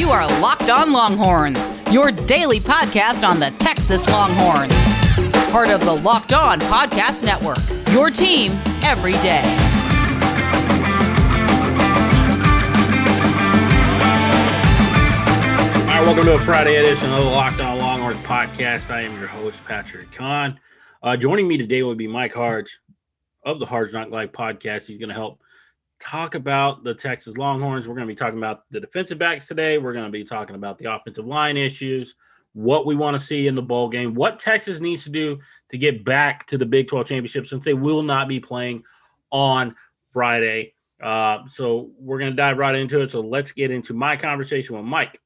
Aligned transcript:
You 0.00 0.08
are 0.08 0.26
Locked 0.40 0.70
On 0.70 0.92
Longhorns, 0.92 1.68
your 1.90 2.10
daily 2.10 2.58
podcast 2.58 3.22
on 3.22 3.38
the 3.38 3.50
Texas 3.58 4.08
Longhorns. 4.08 4.72
Part 5.52 5.68
of 5.68 5.80
the 5.80 5.92
Locked 5.92 6.32
On 6.32 6.58
Podcast 6.58 7.22
Network, 7.22 7.58
your 7.92 8.08
team 8.08 8.52
every 8.82 9.12
day. 9.12 9.42
All 15.82 15.86
right, 15.86 16.00
welcome 16.02 16.24
to 16.24 16.32
a 16.32 16.38
Friday 16.38 16.76
edition 16.76 17.12
of 17.12 17.22
the 17.22 17.30
Locked 17.30 17.60
On 17.60 17.76
Longhorns 17.76 18.22
podcast. 18.22 18.88
I 18.88 19.02
am 19.02 19.12
your 19.18 19.28
host, 19.28 19.62
Patrick 19.66 20.10
Kahn. 20.12 20.58
Uh, 21.02 21.18
joining 21.18 21.46
me 21.46 21.58
today 21.58 21.82
will 21.82 21.94
be 21.94 22.08
Mike 22.08 22.32
Harge 22.32 22.80
of 23.44 23.58
the 23.58 23.66
Harge 23.66 23.92
Knock 23.92 24.08
Life 24.08 24.32
podcast. 24.32 24.86
He's 24.86 24.98
going 24.98 25.10
to 25.10 25.14
help 25.14 25.40
talk 26.00 26.34
about 26.34 26.82
the 26.82 26.94
Texas 26.94 27.36
Longhorns. 27.36 27.86
We're 27.86 27.94
going 27.94 28.08
to 28.08 28.12
be 28.12 28.16
talking 28.16 28.38
about 28.38 28.64
the 28.70 28.80
defensive 28.80 29.18
backs 29.18 29.46
today. 29.46 29.78
We're 29.78 29.92
going 29.92 30.06
to 30.06 30.10
be 30.10 30.24
talking 30.24 30.56
about 30.56 30.78
the 30.78 30.92
offensive 30.92 31.26
line 31.26 31.56
issues, 31.56 32.14
what 32.54 32.86
we 32.86 32.96
want 32.96 33.20
to 33.20 33.24
see 33.24 33.46
in 33.46 33.54
the 33.54 33.62
bowl 33.62 33.88
game, 33.88 34.14
what 34.14 34.40
Texas 34.40 34.80
needs 34.80 35.04
to 35.04 35.10
do 35.10 35.38
to 35.68 35.78
get 35.78 36.04
back 36.04 36.46
to 36.48 36.58
the 36.58 36.66
Big 36.66 36.88
12 36.88 37.06
championship 37.06 37.46
since 37.46 37.64
they 37.64 37.74
will 37.74 38.02
not 38.02 38.28
be 38.28 38.40
playing 38.40 38.82
on 39.30 39.76
Friday. 40.12 40.72
Uh, 41.00 41.38
so 41.50 41.90
we're 41.98 42.18
going 42.18 42.32
to 42.32 42.36
dive 42.36 42.58
right 42.58 42.74
into 42.74 43.00
it. 43.02 43.10
So 43.10 43.20
let's 43.20 43.52
get 43.52 43.70
into 43.70 43.94
my 43.94 44.16
conversation 44.16 44.76
with 44.76 44.84
Mike. 44.84 45.20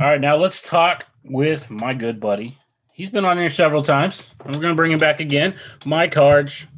All 0.00 0.06
right, 0.06 0.20
now 0.20 0.36
let's 0.36 0.62
talk 0.62 1.06
with 1.24 1.68
my 1.70 1.92
good 1.94 2.20
buddy. 2.20 2.58
He's 2.92 3.10
been 3.10 3.24
on 3.24 3.36
here 3.36 3.50
several 3.50 3.82
times, 3.82 4.30
and 4.44 4.54
we're 4.54 4.62
going 4.62 4.72
to 4.72 4.76
bring 4.76 4.92
him 4.92 4.98
back 4.98 5.20
again. 5.20 5.56
Mike 5.84 6.14
Harge 6.14 6.68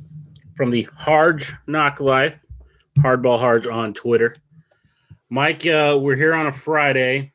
from 0.56 0.70
the 0.70 0.88
Harge 0.96 1.52
Knock 1.66 2.00
Life 2.00 2.34
Hardball 2.96 3.38
Harge 3.38 3.66
on 3.66 3.94
Twitter. 3.94 4.36
Mike, 5.28 5.66
uh, 5.66 5.98
we're 6.00 6.16
here 6.16 6.34
on 6.34 6.46
a 6.46 6.52
Friday. 6.52 7.32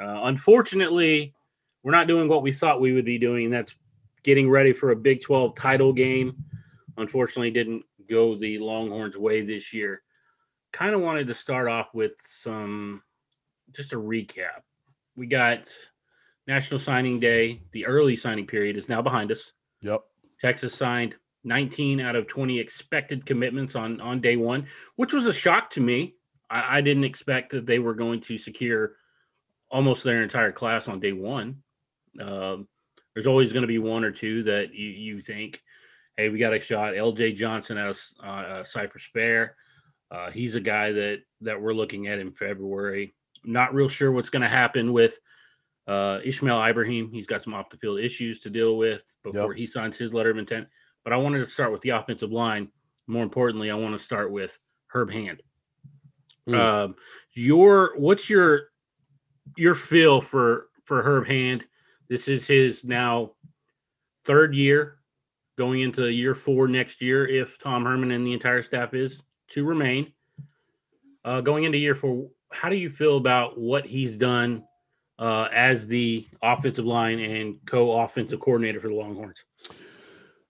Uh, 0.00 0.22
unfortunately, 0.24 1.34
we're 1.82 1.92
not 1.92 2.06
doing 2.06 2.28
what 2.28 2.42
we 2.42 2.52
thought 2.52 2.80
we 2.80 2.92
would 2.92 3.04
be 3.04 3.18
doing. 3.18 3.50
That's 3.50 3.74
getting 4.22 4.48
ready 4.48 4.72
for 4.72 4.90
a 4.90 4.96
Big 4.96 5.22
12 5.22 5.54
title 5.54 5.92
game. 5.92 6.36
Unfortunately, 6.96 7.50
didn't 7.50 7.84
go 8.08 8.36
the 8.36 8.58
Longhorns' 8.58 9.18
way 9.18 9.42
this 9.42 9.72
year. 9.72 10.02
Kind 10.72 10.94
of 10.94 11.00
wanted 11.00 11.26
to 11.26 11.34
start 11.34 11.68
off 11.68 11.92
with 11.92 12.12
some, 12.20 13.02
just 13.72 13.92
a 13.92 13.96
recap. 13.96 14.62
We 15.16 15.26
got 15.26 15.74
National 16.46 16.80
Signing 16.80 17.20
Day. 17.20 17.62
The 17.72 17.86
early 17.86 18.16
signing 18.16 18.46
period 18.46 18.76
is 18.76 18.88
now 18.88 19.02
behind 19.02 19.30
us. 19.30 19.52
Yep. 19.82 20.02
Texas 20.40 20.74
signed 20.74 21.16
19 21.44 22.00
out 22.00 22.16
of 22.16 22.26
20 22.28 22.58
expected 22.58 23.26
commitments 23.26 23.74
on 23.74 24.00
on 24.00 24.20
day 24.20 24.36
one, 24.36 24.66
which 24.96 25.12
was 25.12 25.26
a 25.26 25.32
shock 25.32 25.70
to 25.70 25.80
me. 25.80 26.14
I, 26.50 26.78
I 26.78 26.80
didn't 26.80 27.04
expect 27.04 27.52
that 27.52 27.66
they 27.66 27.78
were 27.78 27.94
going 27.94 28.20
to 28.22 28.38
secure 28.38 28.96
almost 29.70 30.04
their 30.04 30.22
entire 30.22 30.52
class 30.52 30.88
on 30.88 31.00
day 31.00 31.12
one. 31.12 31.62
Um, 32.20 32.68
there's 33.14 33.26
always 33.26 33.52
going 33.52 33.62
to 33.62 33.68
be 33.68 33.78
one 33.78 34.04
or 34.04 34.10
two 34.10 34.42
that 34.44 34.74
you, 34.74 34.88
you 34.88 35.20
think, 35.20 35.62
hey, 36.16 36.28
we 36.28 36.38
got 36.38 36.54
a 36.54 36.60
shot. 36.60 36.96
L.J. 36.96 37.32
Johnson 37.32 37.78
out 37.78 37.90
of 37.90 38.00
uh, 38.22 38.28
uh, 38.28 38.64
Cypress 38.64 39.04
Fair. 39.12 39.56
Uh, 40.10 40.30
he's 40.30 40.54
a 40.54 40.60
guy 40.60 40.92
that 40.92 41.22
that 41.40 41.60
we're 41.60 41.72
looking 41.72 42.06
at 42.06 42.18
in 42.18 42.32
February. 42.32 43.14
Not 43.44 43.74
real 43.74 43.88
sure 43.88 44.12
what's 44.12 44.30
going 44.30 44.42
to 44.42 44.48
happen 44.48 44.92
with 44.92 45.18
uh, 45.88 46.18
Ishmael 46.22 46.58
Ibraheem. 46.58 47.10
He's 47.10 47.26
got 47.26 47.42
some 47.42 47.54
off 47.54 47.70
the 47.70 47.78
field 47.78 47.98
issues 47.98 48.40
to 48.40 48.50
deal 48.50 48.76
with 48.76 49.02
before 49.24 49.52
yep. 49.52 49.58
he 49.58 49.66
signs 49.66 49.96
his 49.96 50.12
letter 50.12 50.30
of 50.30 50.38
intent. 50.38 50.68
But 51.04 51.12
I 51.12 51.16
wanted 51.16 51.38
to 51.40 51.46
start 51.46 51.72
with 51.72 51.80
the 51.80 51.90
offensive 51.90 52.32
line. 52.32 52.68
More 53.06 53.22
importantly, 53.22 53.70
I 53.70 53.74
want 53.74 53.98
to 53.98 54.04
start 54.04 54.30
with 54.30 54.56
Herb 54.86 55.10
Hand. 55.10 55.42
Mm. 56.48 56.58
Um, 56.58 56.94
your 57.32 57.94
what's 57.96 58.28
your 58.28 58.70
your 59.56 59.74
feel 59.74 60.20
for 60.20 60.68
for 60.84 61.02
Herb 61.02 61.26
Hand? 61.26 61.66
This 62.08 62.28
is 62.28 62.46
his 62.46 62.84
now 62.84 63.32
third 64.24 64.54
year, 64.54 64.98
going 65.56 65.80
into 65.80 66.08
year 66.08 66.34
four 66.34 66.68
next 66.68 67.00
year. 67.00 67.26
If 67.26 67.58
Tom 67.58 67.84
Herman 67.84 68.10
and 68.10 68.26
the 68.26 68.32
entire 68.32 68.62
staff 68.62 68.94
is 68.94 69.20
to 69.50 69.64
remain, 69.64 70.12
uh, 71.24 71.40
going 71.40 71.64
into 71.64 71.78
year 71.78 71.94
four, 71.94 72.28
how 72.52 72.68
do 72.68 72.76
you 72.76 72.90
feel 72.90 73.16
about 73.16 73.58
what 73.58 73.86
he's 73.86 74.16
done 74.16 74.64
uh, 75.18 75.48
as 75.52 75.86
the 75.86 76.26
offensive 76.42 76.84
line 76.84 77.18
and 77.18 77.56
co-offensive 77.66 78.40
coordinator 78.40 78.80
for 78.80 78.88
the 78.88 78.94
Longhorns? 78.94 79.38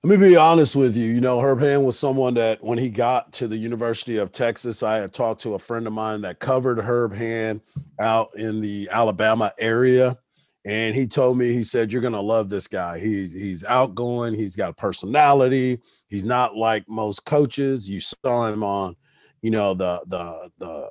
Let 0.05 0.19
me 0.19 0.31
be 0.31 0.37
honest 0.37 0.75
with 0.75 0.97
you. 0.97 1.05
You 1.13 1.21
know, 1.21 1.39
Herb 1.39 1.61
Hand 1.61 1.85
was 1.85 1.97
someone 1.97 2.35
that 2.35 2.61
when 2.61 2.77
he 2.77 2.91
got 2.91 3.33
to 3.35 3.47
the 3.47 3.57
University 3.57 4.17
of 4.17 4.33
Texas, 4.33 4.83
I 4.83 4.97
had 4.97 5.13
talked 5.13 5.43
to 5.43 5.55
a 5.55 5.61
friend 5.61 5.87
of 5.87 5.93
mine 5.93 6.23
that 6.23 6.41
covered 6.41 6.81
Herb 6.81 7.15
Hand 7.15 7.61
out 8.01 8.31
in 8.37 8.61
the 8.61 8.89
Alabama 8.91 9.53
area. 9.61 10.19
And 10.65 10.93
he 10.97 11.07
told 11.07 11.39
me, 11.39 11.53
he 11.53 11.63
said, 11.63 11.93
You're 11.93 12.03
gonna 12.03 12.21
love 12.21 12.49
this 12.49 12.67
guy. 12.67 12.99
He's 12.99 13.33
he's 13.33 13.65
outgoing, 13.65 14.35
he's 14.35 14.57
got 14.57 14.77
personality, 14.77 15.79
he's 16.09 16.25
not 16.25 16.57
like 16.57 16.89
most 16.89 17.25
coaches. 17.25 17.89
You 17.89 18.01
saw 18.01 18.49
him 18.49 18.65
on, 18.65 18.97
you 19.41 19.53
know, 19.53 19.73
the 19.73 20.03
the 20.09 20.51
the 20.59 20.89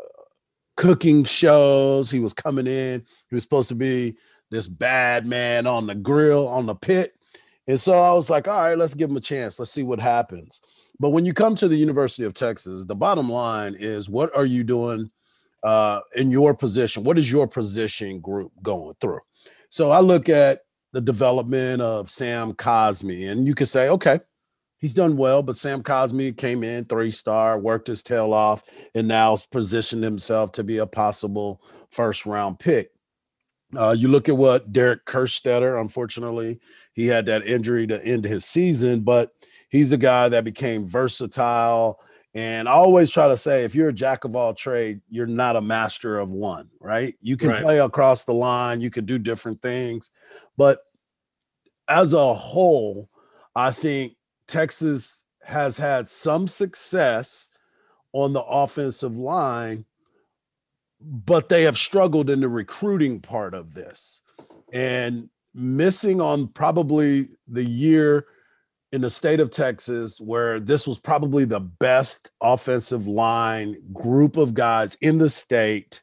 cooking 0.78 1.26
shows. 1.26 2.10
He 2.10 2.22
was 2.22 2.34
coming 2.34 2.68
in, 2.68 3.04
he 3.30 3.36
was 3.36 3.44
supposed 3.44 3.70
to 3.70 3.76
be 3.76 4.16
this 4.52 4.68
bad 4.68 5.26
man 5.26 5.68
on 5.68 5.86
the 5.86 5.96
grill, 5.96 6.48
on 6.48 6.66
the 6.66 6.76
pit 6.76 7.14
and 7.68 7.80
so 7.80 8.00
I 8.00 8.14
was 8.14 8.30
like, 8.30 8.48
all 8.48 8.62
right, 8.62 8.78
let's 8.78 8.94
give 8.94 9.10
him 9.10 9.18
a 9.18 9.22
chance. 9.22 9.60
Let's 9.60 9.72
see 9.72 9.84
what 9.84 10.00
happens. 10.00 10.62
But 11.00 11.10
when 11.10 11.26
you 11.26 11.34
come 11.34 11.56
to 11.58 11.68
the 11.68 11.78
University 11.78 12.24
of 12.24 12.34
Texas, 12.34 12.86
the 12.86 12.96
bottom 12.96 13.30
line 13.30 13.76
is 13.80 14.10
what 14.10 14.36
are 14.36 14.46
you 14.46 14.64
doing 14.64 15.12
uh, 15.64 16.02
in 16.16 16.32
your 16.32 16.54
position? 16.54 17.04
What 17.04 17.18
is 17.18 17.32
your 17.32 17.48
position 17.48 18.20
group 18.20 18.52
going 18.62 18.96
through? 19.00 19.22
So 19.70 19.92
I 19.92 20.00
look 20.00 20.28
at 20.28 20.62
the 20.92 21.02
development 21.02 21.82
of 21.82 22.10
Sam 22.10 22.54
Cosmi, 22.54 23.32
and 23.32 23.48
you 23.48 23.56
could 23.56 23.68
say, 23.68 23.90
okay, 23.90 24.20
he's 24.78 24.94
done 24.94 25.16
well, 25.16 25.42
but 25.42 25.56
Sam 25.56 25.82
Cosmi 25.82 26.36
came 26.36 26.64
in 26.64 26.86
three 26.86 27.12
star, 27.12 27.58
worked 27.58 27.88
his 27.88 28.04
tail 28.04 28.34
off, 28.34 28.64
and 28.94 29.08
now 29.08 29.38
positioned 29.52 30.04
himself 30.04 30.52
to 30.54 30.64
be 30.64 30.80
a 30.80 30.88
possible 30.88 31.62
first 31.90 32.26
round 32.26 32.60
pick. 32.60 32.92
Uh, 33.76 33.96
you 33.98 34.10
look 34.10 34.28
at 34.28 34.36
what 34.36 34.74
Derek 34.74 35.06
Kerstetter, 35.06 35.80
unfortunately, 35.80 36.60
he 36.94 37.08
had 37.08 37.26
that 37.28 37.46
injury 37.46 37.88
to 37.88 38.04
end 38.06 38.26
his 38.26 38.46
season, 38.46 39.02
but 39.02 39.32
he's 39.70 39.92
a 39.92 39.98
guy 39.98 40.30
that 40.30 40.44
became 40.44 40.86
versatile. 40.86 42.00
And 42.34 42.68
I 42.68 42.74
always 42.74 43.10
try 43.10 43.28
to 43.28 43.38
say, 43.38 43.64
if 43.64 43.76
you're 43.76 43.90
a 43.90 43.94
jack 43.94 44.24
of 44.24 44.36
all 44.36 44.54
trade, 44.54 45.02
you're 45.10 45.28
not 45.28 45.56
a 45.56 45.62
master 45.62 46.20
of 46.20 46.32
one, 46.32 46.70
right? 46.80 47.16
You 47.20 47.38
can 47.38 47.50
right. 47.50 47.64
play 47.64 47.80
across 47.80 48.24
the 48.24 48.34
line, 48.34 48.82
you 48.82 48.90
can 48.90 49.06
do 49.06 49.20
different 49.20 49.62
things. 49.62 50.12
But 50.58 50.80
as 51.88 52.14
a 52.14 52.34
whole, 52.34 53.10
I 53.56 53.72
think 53.72 54.16
Texas 54.48 55.26
has 55.44 55.78
had 55.78 56.08
some 56.08 56.48
success 56.48 57.48
on 58.14 58.34
the 58.34 58.44
offensive 58.44 59.18
line 59.18 59.86
but 61.02 61.50
they 61.50 61.64
have 61.64 61.78
struggled 61.78 62.30
in 62.30 62.42
the 62.42 62.50
recruiting 62.50 63.20
part 63.20 63.54
of 63.54 63.74
this 63.74 64.22
and 64.72 65.30
missing 65.54 66.22
on 66.22 66.48
probably 66.48 67.30
the 67.48 67.64
year 67.64 68.26
in 68.92 69.02
the 69.02 69.10
state 69.10 69.40
of 69.40 69.52
Texas 69.52 70.20
where 70.20 70.60
this 70.60 70.88
was 70.88 71.00
probably 71.00 71.46
the 71.46 71.60
best 71.60 72.32
offensive 72.42 73.08
line 73.08 73.76
group 73.94 74.38
of 74.38 74.54
guys 74.54 74.96
in 74.96 75.18
the 75.18 75.30
state 75.30 76.02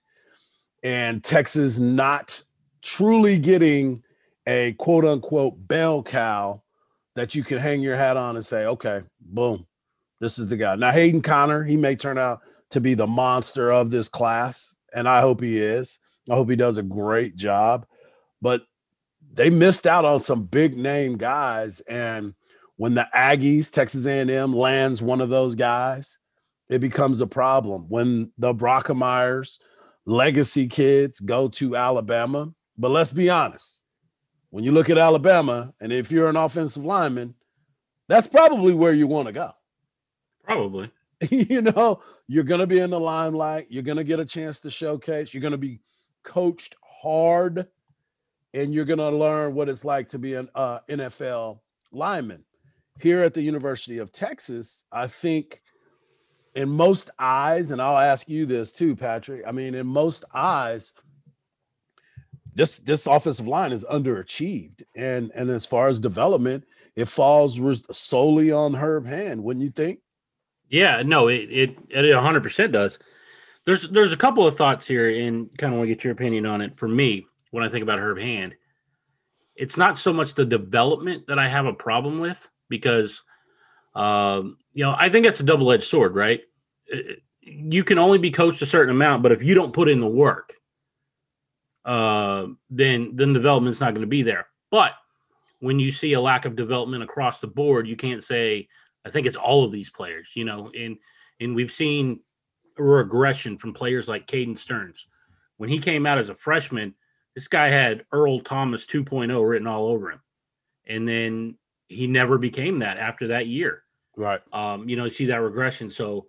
and 0.82 1.22
Texas 1.22 1.78
not 1.78 2.42
truly 2.82 3.38
getting 3.38 4.02
a 4.46 4.72
quote 4.74 5.04
unquote 5.04 5.68
bell 5.68 6.02
cow 6.02 6.62
that 7.14 7.34
you 7.34 7.42
can 7.42 7.58
hang 7.58 7.80
your 7.80 7.96
hat 7.96 8.16
on 8.16 8.36
and 8.36 8.46
say, 8.46 8.64
okay, 8.64 9.02
boom, 9.20 9.66
this 10.20 10.38
is 10.38 10.46
the 10.46 10.56
guy. 10.56 10.76
Now, 10.76 10.92
Hayden 10.92 11.20
Conner, 11.20 11.64
he 11.64 11.76
may 11.76 11.96
turn 11.96 12.16
out 12.16 12.40
to 12.70 12.80
be 12.80 12.94
the 12.94 13.06
monster 13.06 13.72
of 13.72 13.90
this 13.90 14.08
class 14.08 14.76
and 14.94 15.08
I 15.08 15.20
hope 15.20 15.42
he 15.42 15.58
is. 15.58 15.98
I 16.30 16.34
hope 16.34 16.48
he 16.48 16.56
does 16.56 16.78
a 16.78 16.82
great 16.82 17.36
job. 17.36 17.86
But 18.40 18.62
they 19.38 19.50
missed 19.50 19.86
out 19.86 20.04
on 20.04 20.20
some 20.20 20.42
big 20.42 20.76
name 20.76 21.16
guys, 21.16 21.78
and 21.82 22.34
when 22.76 22.94
the 22.94 23.08
Aggies, 23.14 23.70
Texas 23.70 24.04
A&M 24.04 24.52
lands 24.52 25.00
one 25.00 25.20
of 25.20 25.28
those 25.28 25.54
guys, 25.54 26.18
it 26.68 26.80
becomes 26.80 27.20
a 27.20 27.26
problem. 27.26 27.86
When 27.88 28.32
the 28.36 28.52
Brockermeyers, 28.52 29.58
legacy 30.04 30.66
kids 30.66 31.20
go 31.20 31.48
to 31.50 31.76
Alabama, 31.76 32.52
but 32.76 32.90
let's 32.90 33.12
be 33.12 33.30
honest, 33.30 33.78
when 34.50 34.64
you 34.64 34.72
look 34.72 34.90
at 34.90 34.98
Alabama, 34.98 35.72
and 35.80 35.92
if 35.92 36.10
you're 36.10 36.28
an 36.28 36.36
offensive 36.36 36.84
lineman, 36.84 37.36
that's 38.08 38.26
probably 38.26 38.72
where 38.72 38.92
you 38.92 39.06
want 39.06 39.26
to 39.26 39.32
go. 39.32 39.52
Probably. 40.42 40.90
you 41.30 41.62
know, 41.62 42.02
you're 42.26 42.42
going 42.42 42.60
to 42.60 42.66
be 42.66 42.80
in 42.80 42.90
the 42.90 42.98
limelight. 42.98 43.68
You're 43.70 43.84
going 43.84 43.98
to 43.98 44.04
get 44.04 44.18
a 44.18 44.24
chance 44.24 44.60
to 44.62 44.70
showcase. 44.70 45.32
You're 45.32 45.42
going 45.42 45.52
to 45.52 45.58
be 45.58 45.78
coached 46.24 46.74
hard, 47.02 47.68
and 48.54 48.72
you're 48.72 48.84
going 48.84 48.98
to 48.98 49.10
learn 49.10 49.54
what 49.54 49.68
it's 49.68 49.84
like 49.84 50.10
to 50.10 50.18
be 50.18 50.34
an 50.34 50.48
uh, 50.54 50.80
NFL 50.88 51.60
lineman. 51.92 52.44
Here 53.00 53.22
at 53.22 53.34
the 53.34 53.42
University 53.42 53.98
of 53.98 54.10
Texas, 54.10 54.84
I 54.90 55.06
think 55.06 55.62
in 56.54 56.68
most 56.68 57.10
eyes, 57.18 57.70
and 57.70 57.80
I'll 57.80 57.98
ask 57.98 58.28
you 58.28 58.44
this 58.44 58.72
too, 58.72 58.96
Patrick. 58.96 59.44
I 59.46 59.52
mean, 59.52 59.74
in 59.74 59.86
most 59.86 60.24
eyes, 60.34 60.92
this 62.54 62.80
this 62.80 63.06
offensive 63.06 63.46
line 63.46 63.70
is 63.70 63.84
underachieved, 63.84 64.82
and 64.96 65.30
and 65.36 65.48
as 65.48 65.64
far 65.64 65.86
as 65.86 66.00
development, 66.00 66.64
it 66.96 67.06
falls 67.06 67.60
solely 67.96 68.50
on 68.50 68.74
Herb 68.74 69.06
Hand, 69.06 69.44
wouldn't 69.44 69.64
you 69.64 69.70
think? 69.70 70.00
Yeah, 70.68 71.02
no, 71.06 71.28
it 71.28 71.48
it 71.52 71.76
it 71.90 72.14
100 72.14 72.42
percent 72.42 72.72
does. 72.72 72.98
There's 73.64 73.88
there's 73.90 74.12
a 74.12 74.16
couple 74.16 74.44
of 74.44 74.56
thoughts 74.56 74.88
here, 74.88 75.08
and 75.08 75.56
kind 75.56 75.72
of 75.72 75.78
want 75.78 75.88
to 75.88 75.94
get 75.94 76.02
your 76.02 76.12
opinion 76.12 76.46
on 76.46 76.60
it. 76.60 76.76
For 76.76 76.88
me, 76.88 77.26
when 77.50 77.64
I 77.64 77.68
think 77.68 77.82
about 77.82 78.00
Herb 78.00 78.18
Hand, 78.18 78.54
it's 79.56 79.76
not 79.76 79.98
so 79.98 80.12
much 80.12 80.34
the 80.34 80.44
development 80.44 81.26
that 81.26 81.38
I 81.38 81.48
have 81.48 81.66
a 81.66 81.72
problem 81.72 82.20
with 82.20 82.48
because, 82.68 83.22
um, 83.94 84.58
you 84.74 84.84
know, 84.84 84.94
I 84.96 85.08
think 85.08 85.26
that's 85.26 85.40
a 85.40 85.44
double 85.44 85.72
edged 85.72 85.84
sword, 85.84 86.14
right? 86.14 86.40
You 87.40 87.82
can 87.82 87.98
only 87.98 88.18
be 88.18 88.30
coached 88.30 88.62
a 88.62 88.66
certain 88.66 88.94
amount, 88.94 89.22
but 89.22 89.32
if 89.32 89.42
you 89.42 89.54
don't 89.54 89.72
put 89.72 89.88
in 89.88 90.00
the 90.00 90.06
work, 90.06 90.54
uh, 91.84 92.46
then 92.70 93.16
then 93.16 93.32
development's 93.32 93.80
not 93.80 93.94
going 93.94 94.02
to 94.02 94.06
be 94.06 94.22
there. 94.22 94.46
But 94.70 94.92
when 95.60 95.80
you 95.80 95.90
see 95.90 96.12
a 96.12 96.20
lack 96.20 96.44
of 96.44 96.54
development 96.54 97.02
across 97.02 97.40
the 97.40 97.46
board, 97.46 97.88
you 97.88 97.96
can't 97.96 98.22
say 98.22 98.68
I 99.04 99.10
think 99.10 99.26
it's 99.26 99.36
all 99.36 99.64
of 99.64 99.72
these 99.72 99.90
players, 99.90 100.30
you 100.34 100.44
know, 100.44 100.70
and 100.78 100.98
and 101.40 101.54
we've 101.54 101.72
seen 101.72 102.20
regression 102.76 103.58
from 103.58 103.72
players 103.72 104.08
like 104.08 104.26
Caden 104.26 104.58
Sterns. 104.58 105.06
When 105.56 105.68
he 105.68 105.78
came 105.78 106.06
out 106.06 106.18
as 106.18 106.28
a 106.28 106.34
freshman, 106.34 106.94
this 107.38 107.46
guy 107.46 107.68
had 107.68 108.04
Earl 108.10 108.40
Thomas 108.40 108.84
2.0 108.84 109.48
written 109.48 109.68
all 109.68 109.86
over 109.86 110.10
him. 110.10 110.20
And 110.88 111.06
then 111.06 111.56
he 111.86 112.08
never 112.08 112.36
became 112.36 112.80
that 112.80 112.98
after 112.98 113.28
that 113.28 113.46
year. 113.46 113.84
Right. 114.16 114.40
Um, 114.52 114.88
you 114.88 114.96
know, 114.96 115.04
you 115.04 115.10
see 115.12 115.26
that 115.26 115.36
regression. 115.36 115.88
So 115.88 116.26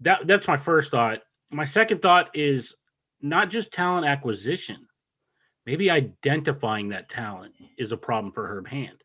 that 0.00 0.26
that's 0.26 0.48
my 0.48 0.56
first 0.56 0.90
thought. 0.90 1.18
My 1.50 1.66
second 1.66 2.00
thought 2.00 2.30
is 2.34 2.74
not 3.20 3.50
just 3.50 3.70
talent 3.70 4.06
acquisition. 4.06 4.88
Maybe 5.66 5.90
identifying 5.90 6.88
that 6.88 7.10
talent 7.10 7.52
is 7.76 7.92
a 7.92 7.98
problem 7.98 8.32
for 8.32 8.48
Herb 8.48 8.66
Hand. 8.66 9.04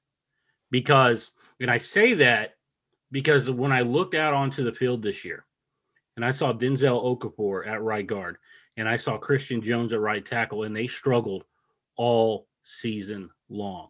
Because, 0.69 1.31
and 1.59 1.69
I 1.69 1.79
say 1.79 2.13
that 2.13 2.53
because 3.11 3.51
when 3.51 3.73
I 3.73 3.81
looked 3.81 4.15
out 4.15 4.33
onto 4.33 4.63
the 4.63 4.71
field 4.71 5.03
this 5.03 5.25
year 5.25 5.43
and 6.15 6.23
I 6.23 6.31
saw 6.31 6.53
Denzel 6.53 7.03
Okafor 7.03 7.67
at 7.67 7.83
right 7.83 8.07
guard 8.07 8.37
and 8.81 8.89
I 8.89 8.97
saw 8.97 9.15
Christian 9.15 9.61
Jones 9.61 9.93
at 9.93 9.99
right 9.99 10.25
tackle, 10.25 10.63
and 10.63 10.75
they 10.75 10.87
struggled 10.87 11.43
all 11.97 12.47
season 12.63 13.29
long. 13.47 13.89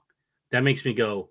That 0.51 0.65
makes 0.65 0.83
me 0.83 0.93
go, 0.93 1.29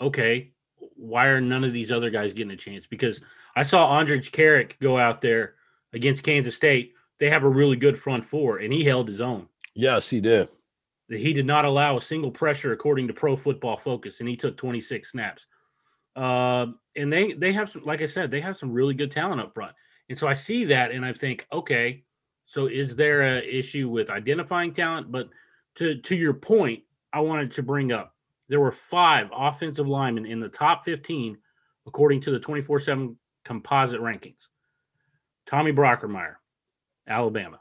okay, 0.00 0.52
why 0.96 1.26
are 1.26 1.42
none 1.42 1.62
of 1.62 1.74
these 1.74 1.92
other 1.92 2.08
guys 2.08 2.32
getting 2.32 2.52
a 2.52 2.56
chance? 2.56 2.86
Because 2.86 3.20
I 3.54 3.64
saw 3.64 4.00
Andrej 4.00 4.30
Karic 4.30 4.80
go 4.80 4.96
out 4.96 5.20
there 5.20 5.56
against 5.92 6.22
Kansas 6.22 6.56
State. 6.56 6.94
They 7.18 7.28
have 7.28 7.44
a 7.44 7.48
really 7.48 7.76
good 7.76 8.00
front 8.00 8.26
four, 8.26 8.56
and 8.56 8.72
he 8.72 8.82
held 8.82 9.08
his 9.08 9.20
own. 9.20 9.46
Yes, 9.74 10.08
he 10.08 10.22
did. 10.22 10.48
He 11.10 11.34
did 11.34 11.44
not 11.44 11.66
allow 11.66 11.98
a 11.98 12.00
single 12.00 12.30
pressure 12.30 12.72
according 12.72 13.08
to 13.08 13.12
Pro 13.12 13.36
Football 13.36 13.76
Focus, 13.76 14.20
and 14.20 14.28
he 14.28 14.36
took 14.36 14.56
26 14.56 15.12
snaps. 15.12 15.46
Uh, 16.16 16.68
and 16.96 17.12
they 17.12 17.34
they 17.34 17.52
have 17.52 17.68
some, 17.68 17.84
like 17.84 18.00
I 18.00 18.06
said, 18.06 18.30
they 18.30 18.40
have 18.40 18.56
some 18.56 18.72
really 18.72 18.94
good 18.94 19.10
talent 19.10 19.42
up 19.42 19.52
front. 19.52 19.72
And 20.08 20.18
so 20.18 20.26
I 20.26 20.34
see 20.34 20.64
that, 20.66 20.92
and 20.92 21.04
I 21.04 21.12
think, 21.12 21.46
okay, 21.52 22.04
so 22.46 22.66
is 22.66 22.96
there 22.96 23.22
a 23.22 23.58
issue 23.58 23.88
with 23.88 24.10
identifying 24.10 24.74
talent? 24.74 25.10
But 25.10 25.28
to 25.76 25.96
to 25.96 26.16
your 26.16 26.34
point, 26.34 26.82
I 27.12 27.20
wanted 27.20 27.52
to 27.52 27.62
bring 27.62 27.92
up 27.92 28.14
there 28.48 28.60
were 28.60 28.72
five 28.72 29.28
offensive 29.34 29.88
linemen 29.88 30.26
in 30.26 30.40
the 30.40 30.48
top 30.48 30.84
15 30.84 31.38
according 31.86 32.20
to 32.22 32.30
the 32.30 32.40
24/7 32.40 33.16
composite 33.44 34.00
rankings. 34.00 34.48
Tommy 35.46 35.72
Brockermeyer, 35.72 36.36
Alabama. 37.06 37.60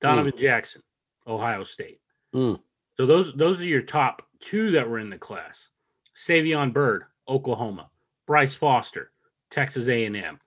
Donovan 0.00 0.32
mm. 0.32 0.38
Jackson, 0.38 0.82
Ohio 1.26 1.64
State. 1.64 2.00
Mm. 2.34 2.60
So 2.96 3.06
those 3.06 3.32
those 3.34 3.60
are 3.60 3.66
your 3.66 3.82
top 3.82 4.22
two 4.40 4.72
that 4.72 4.88
were 4.88 4.98
in 4.98 5.10
the 5.10 5.18
class. 5.18 5.70
Savion 6.16 6.72
Byrd, 6.72 7.04
Oklahoma. 7.28 7.88
Bryce 8.26 8.54
Foster, 8.54 9.10
Texas 9.50 9.88
A&M. 9.88 10.38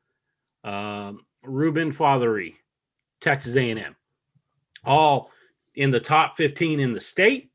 Um, 0.63 1.25
Ruben 1.43 1.91
Texas 3.25 3.57
A&M. 3.57 3.95
All 4.85 5.31
in 5.75 5.91
the 5.91 5.99
top 5.99 6.37
15 6.37 6.79
in 6.79 6.93
the 6.93 7.01
state, 7.01 7.51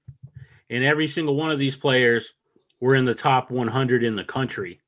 and 0.69 0.85
every 0.85 1.09
single 1.09 1.37
one 1.37 1.51
of 1.51 1.59
these 1.59 1.77
players 1.77 2.35
were 2.81 2.95
in 2.95 3.05
the 3.05 3.15
top 3.15 3.51
100 3.51 4.05
in 4.05 4.17
the 4.17 4.25
country. 4.25 4.81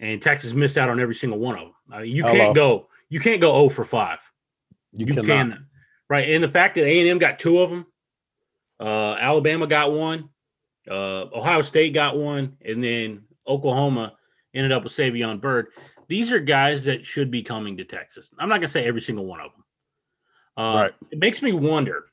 And 0.00 0.20
Texas 0.20 0.52
missed 0.52 0.76
out 0.76 0.88
on 0.88 0.98
every 0.98 1.14
single 1.14 1.38
one 1.38 1.54
of 1.54 1.60
them. 1.60 1.74
I 1.90 2.02
mean, 2.02 2.14
you 2.14 2.22
Hello. 2.22 2.34
can't 2.34 2.54
go 2.54 2.88
you 3.08 3.20
can't 3.20 3.40
go 3.40 3.52
0 3.52 3.68
for 3.68 3.84
5. 3.84 4.18
You, 4.92 5.06
you 5.06 5.14
can 5.14 5.24
Right. 6.08 6.30
And 6.30 6.42
the 6.42 6.48
fact 6.48 6.76
that 6.76 6.84
A&M 6.84 7.18
got 7.18 7.38
two 7.38 7.60
of 7.60 7.70
them, 7.70 7.86
uh, 8.78 9.14
Alabama 9.14 9.66
got 9.66 9.92
one, 9.92 10.28
uh, 10.88 11.26
Ohio 11.34 11.62
State 11.62 11.94
got 11.94 12.16
one, 12.16 12.56
and 12.64 12.82
then 12.82 13.24
Oklahoma 13.46 14.14
ended 14.54 14.72
up 14.72 14.84
with 14.84 14.92
Savion 14.92 15.40
Byrd. 15.40 15.68
These 16.08 16.30
are 16.30 16.38
guys 16.38 16.84
that 16.84 17.04
should 17.04 17.30
be 17.30 17.42
coming 17.42 17.76
to 17.76 17.84
Texas. 17.84 18.30
I'm 18.38 18.48
not 18.48 18.56
going 18.56 18.68
to 18.68 18.72
say 18.72 18.86
every 18.86 19.00
single 19.00 19.26
one 19.26 19.40
of 19.40 19.50
them. 19.52 19.64
Uh, 20.56 20.74
right. 20.74 20.92
It 21.10 21.18
makes 21.18 21.42
me 21.42 21.52
wonder 21.52 22.06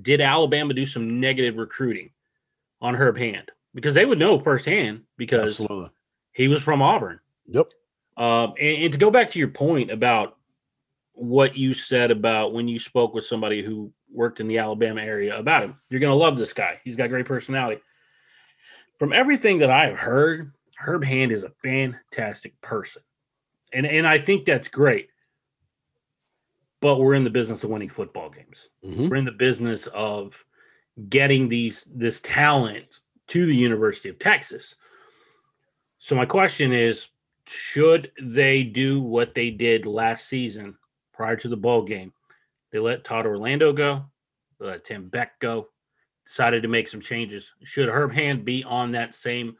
did 0.00 0.20
Alabama 0.20 0.74
do 0.74 0.86
some 0.86 1.20
negative 1.20 1.56
recruiting 1.56 2.10
on 2.80 2.94
Herb 2.94 3.16
Hand? 3.16 3.50
Because 3.74 3.94
they 3.94 4.04
would 4.04 4.18
know 4.18 4.38
firsthand 4.38 5.02
because 5.16 5.60
Absolutely. 5.60 5.90
he 6.32 6.48
was 6.48 6.62
from 6.62 6.82
Auburn. 6.82 7.20
Yep. 7.46 7.70
Um, 8.16 8.54
and, 8.58 8.84
and 8.84 8.92
to 8.92 8.98
go 8.98 9.10
back 9.10 9.30
to 9.32 9.38
your 9.38 9.48
point 9.48 9.90
about 9.90 10.36
what 11.12 11.56
you 11.56 11.74
said 11.74 12.10
about 12.10 12.52
when 12.52 12.68
you 12.68 12.78
spoke 12.78 13.14
with 13.14 13.24
somebody 13.24 13.62
who 13.62 13.92
worked 14.10 14.40
in 14.40 14.48
the 14.48 14.58
Alabama 14.58 15.02
area 15.02 15.38
about 15.38 15.62
him, 15.62 15.76
you're 15.90 16.00
going 16.00 16.10
to 16.10 16.16
love 16.16 16.36
this 16.36 16.52
guy. 16.52 16.80
He's 16.84 16.96
got 16.96 17.08
great 17.08 17.26
personality. 17.26 17.80
From 18.98 19.12
everything 19.12 19.58
that 19.58 19.70
I've 19.70 19.98
heard, 19.98 20.52
Herb 20.78 21.04
Hand 21.04 21.32
is 21.32 21.44
a 21.44 21.52
fantastic 21.62 22.58
person. 22.60 23.02
And 23.72 23.86
and 23.86 24.06
I 24.06 24.18
think 24.18 24.44
that's 24.44 24.68
great. 24.68 25.08
But 26.80 26.98
we're 26.98 27.14
in 27.14 27.24
the 27.24 27.30
business 27.30 27.64
of 27.64 27.70
winning 27.70 27.88
football 27.88 28.30
games. 28.30 28.68
Mm-hmm. 28.84 29.08
We're 29.08 29.16
in 29.16 29.24
the 29.24 29.32
business 29.32 29.86
of 29.88 30.34
getting 31.08 31.48
these 31.48 31.86
this 31.92 32.20
talent 32.20 33.00
to 33.28 33.46
the 33.46 33.54
University 33.54 34.08
of 34.08 34.18
Texas. 34.18 34.74
So 35.98 36.14
my 36.14 36.26
question 36.26 36.72
is 36.72 37.08
should 37.46 38.12
they 38.20 38.62
do 38.62 39.00
what 39.00 39.34
they 39.34 39.50
did 39.50 39.86
last 39.86 40.28
season 40.28 40.76
prior 41.12 41.36
to 41.36 41.48
the 41.48 41.56
bowl 41.56 41.82
game? 41.82 42.12
They 42.72 42.78
let 42.78 43.04
Todd 43.04 43.26
Orlando 43.26 43.72
go, 43.72 44.04
they 44.58 44.66
let 44.66 44.84
Tim 44.84 45.08
Beck 45.08 45.38
go, 45.40 45.68
decided 46.26 46.62
to 46.62 46.68
make 46.68 46.88
some 46.88 47.00
changes. 47.00 47.52
Should 47.62 47.88
Herb 47.88 48.12
Hand 48.12 48.44
be 48.44 48.64
on 48.64 48.92
that 48.92 49.14
same 49.14 49.56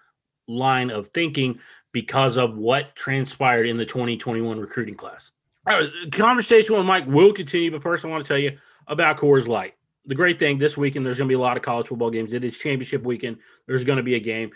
line 0.49 0.91
of 0.91 1.09
thinking 1.09 1.59
because 1.93 2.37
of 2.37 2.57
what 2.57 2.95
transpired 2.95 3.67
in 3.67 3.77
the 3.77 3.87
2021 3.87 4.59
recruiting 4.59 4.95
class. 4.95 5.33
Right, 5.67 5.91
conversation 6.13 6.77
with 6.77 6.87
Mike 6.87 7.07
will 7.07 7.33
continue, 7.33 7.73
but 7.73 7.83
first 7.83 8.05
I 8.05 8.09
want 8.09 8.25
to 8.25 8.29
tell 8.29 8.39
you 8.39 8.57
about 8.87 9.17
Coors 9.17 9.49
Light. 9.49 9.75
The 10.07 10.15
great 10.15 10.39
thing 10.39 10.59
this 10.59 10.77
weekend, 10.77 11.05
there's 11.05 11.19
going 11.19 11.29
to 11.29 11.33
be 11.33 11.37
a 11.37 11.41
lot 11.41 11.57
of 11.57 11.65
college 11.65 11.89
football 11.89 12.11
games. 12.11 12.33
It 12.33 12.45
is 12.45 12.57
championship 12.57 13.03
weekend. 13.03 13.39
There's 13.67 13.85
going 13.85 13.97
to 13.97 14.05
be 14.05 14.15
a 14.15 14.21
game. 14.21 14.53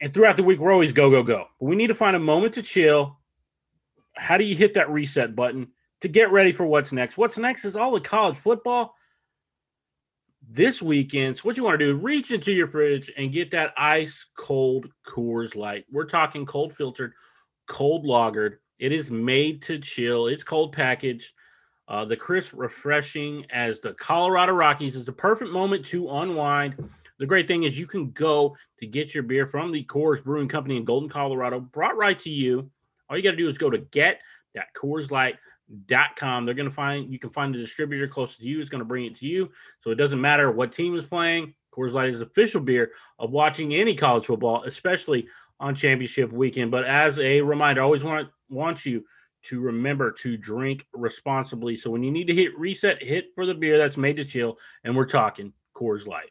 And 0.00 0.14
throughout 0.14 0.36
the 0.36 0.44
week, 0.44 0.60
we're 0.60 0.72
always 0.72 0.92
go, 0.92 1.10
go, 1.10 1.24
go. 1.24 1.46
But 1.58 1.66
we 1.66 1.74
need 1.74 1.88
to 1.88 1.94
find 1.94 2.14
a 2.14 2.20
moment 2.20 2.54
to 2.54 2.62
chill. 2.62 3.18
How 4.16 4.36
do 4.36 4.44
you 4.44 4.54
hit 4.54 4.74
that 4.74 4.88
reset 4.88 5.34
button 5.34 5.68
to 6.02 6.08
get 6.08 6.30
ready 6.30 6.52
for 6.52 6.64
what's 6.64 6.92
next? 6.92 7.18
What's 7.18 7.36
next 7.36 7.64
is 7.64 7.74
all 7.74 7.92
the 7.92 8.00
college 8.00 8.38
football 8.38 8.94
this 10.48 10.80
weekend, 10.80 11.36
so 11.36 11.42
what 11.42 11.56
you 11.56 11.62
want 11.62 11.78
to 11.78 11.86
do, 11.86 11.96
reach 11.96 12.32
into 12.32 12.52
your 12.52 12.66
fridge 12.66 13.10
and 13.16 13.32
get 13.32 13.50
that 13.52 13.72
ice 13.76 14.26
cold 14.36 14.88
Coors 15.06 15.54
Light. 15.54 15.84
We're 15.92 16.06
talking 16.06 16.46
cold 16.46 16.74
filtered, 16.74 17.12
cold 17.66 18.04
lagered. 18.04 18.56
It 18.80 18.90
is 18.92 19.10
made 19.10 19.62
to 19.62 19.78
chill. 19.78 20.26
It's 20.26 20.42
cold 20.42 20.72
packaged. 20.72 21.32
Uh, 21.86 22.06
the 22.06 22.16
crisp, 22.16 22.54
refreshing 22.56 23.44
as 23.50 23.80
the 23.80 23.92
Colorado 23.92 24.52
Rockies 24.52 24.96
is 24.96 25.04
the 25.04 25.12
perfect 25.12 25.50
moment 25.50 25.84
to 25.86 26.08
unwind. 26.08 26.88
The 27.18 27.26
great 27.26 27.46
thing 27.46 27.64
is 27.64 27.78
you 27.78 27.86
can 27.86 28.10
go 28.12 28.56
to 28.78 28.86
get 28.86 29.12
your 29.12 29.22
beer 29.22 29.46
from 29.46 29.70
the 29.70 29.84
Coors 29.84 30.24
Brewing 30.24 30.48
Company 30.48 30.78
in 30.78 30.86
Golden, 30.86 31.10
Colorado, 31.10 31.60
brought 31.60 31.98
right 31.98 32.18
to 32.20 32.30
you. 32.30 32.70
All 33.08 33.18
you 33.18 33.22
got 33.22 33.32
to 33.32 33.36
do 33.36 33.50
is 33.50 33.58
go 33.58 33.68
to 33.68 33.78
get.coorslight.com. 33.78 36.46
They're 36.46 36.54
going 36.54 36.68
to 36.68 36.74
find 36.74 37.12
you 37.12 37.18
can 37.18 37.30
find 37.30 37.54
the 37.54 37.58
distributor 37.58 38.08
closest 38.08 38.40
to 38.40 38.46
you. 38.46 38.60
It's 38.60 38.70
going 38.70 38.78
to 38.78 38.86
bring 38.86 39.04
it 39.04 39.16
to 39.16 39.26
you, 39.26 39.50
so 39.82 39.90
it 39.90 39.96
doesn't 39.96 40.20
matter 40.20 40.50
what 40.50 40.72
team 40.72 40.96
is 40.96 41.04
playing. 41.04 41.52
Coors 41.76 41.92
Light 41.92 42.08
is 42.08 42.22
official 42.22 42.62
beer 42.62 42.92
of 43.18 43.30
watching 43.30 43.74
any 43.74 43.94
college 43.94 44.24
football, 44.24 44.64
especially 44.64 45.26
on 45.58 45.74
championship 45.74 46.32
weekend. 46.32 46.70
But 46.70 46.86
as 46.86 47.18
a 47.18 47.42
reminder, 47.42 47.82
I 47.82 47.84
always 47.84 48.04
want 48.04 48.30
want 48.50 48.84
you 48.84 49.04
to 49.42 49.60
remember 49.60 50.12
to 50.12 50.36
drink 50.36 50.86
responsibly. 50.92 51.76
So 51.76 51.90
when 51.90 52.02
you 52.02 52.10
need 52.10 52.26
to 52.26 52.34
hit 52.34 52.58
reset, 52.58 53.02
hit 53.02 53.26
for 53.34 53.46
the 53.46 53.54
beer 53.54 53.78
that's 53.78 53.96
made 53.96 54.16
to 54.16 54.24
chill, 54.24 54.58
and 54.84 54.94
we're 54.94 55.06
talking 55.06 55.52
Coors 55.74 56.06
Light. 56.06 56.30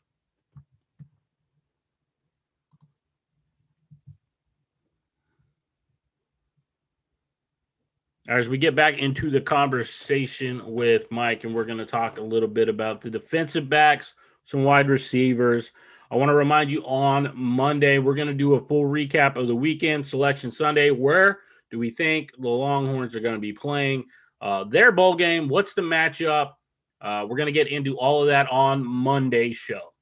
As 8.28 8.48
we 8.48 8.60
get 8.60 8.76
back 8.76 9.00
into 9.00 9.32
the 9.32 9.42
conversation 9.42 10.62
with 10.68 11.10
Mike, 11.10 11.46
and 11.46 11.56
we're 11.56 11.66
going 11.66 11.80
to 11.80 11.86
talk 11.86 12.20
a 12.20 12.24
little 12.24 12.48
bit 12.48 12.70
about 12.70 13.02
the 13.02 13.10
defensive 13.10 13.68
backs, 13.68 14.14
some 14.46 14.64
wide 14.64 14.88
receivers. 14.88 15.72
I 16.12 16.16
want 16.16 16.30
to 16.30 16.36
remind 16.36 16.70
you 16.70 16.84
on 16.86 17.32
Monday, 17.34 17.98
we're 17.98 18.14
going 18.14 18.28
to 18.28 18.34
do 18.36 18.54
a 18.54 18.64
full 18.68 18.84
recap 18.84 19.36
of 19.36 19.48
the 19.48 19.56
weekend 19.56 20.06
selection 20.06 20.52
Sunday. 20.52 20.92
Where 20.92 21.40
do 21.72 21.80
we 21.80 21.90
think 21.90 22.32
the 22.38 22.48
Longhorns 22.48 23.16
are 23.16 23.20
going 23.20 23.36
to 23.36 23.42
be 23.42 23.54
playing 23.54 24.06
uh, 24.42 24.64
their 24.66 24.92
bowl 24.92 25.16
game? 25.16 25.48
What's 25.48 25.74
the 25.74 25.82
matchup? 25.82 26.54
Uh, 27.02 27.26
we're 27.30 27.38
going 27.38 27.48
to 27.48 27.52
get 27.52 27.68
into 27.68 27.98
all 27.98 28.22
of 28.22 28.28
that 28.28 28.50
on 28.50 28.86
Monday's 28.86 29.56
show. 29.56 29.94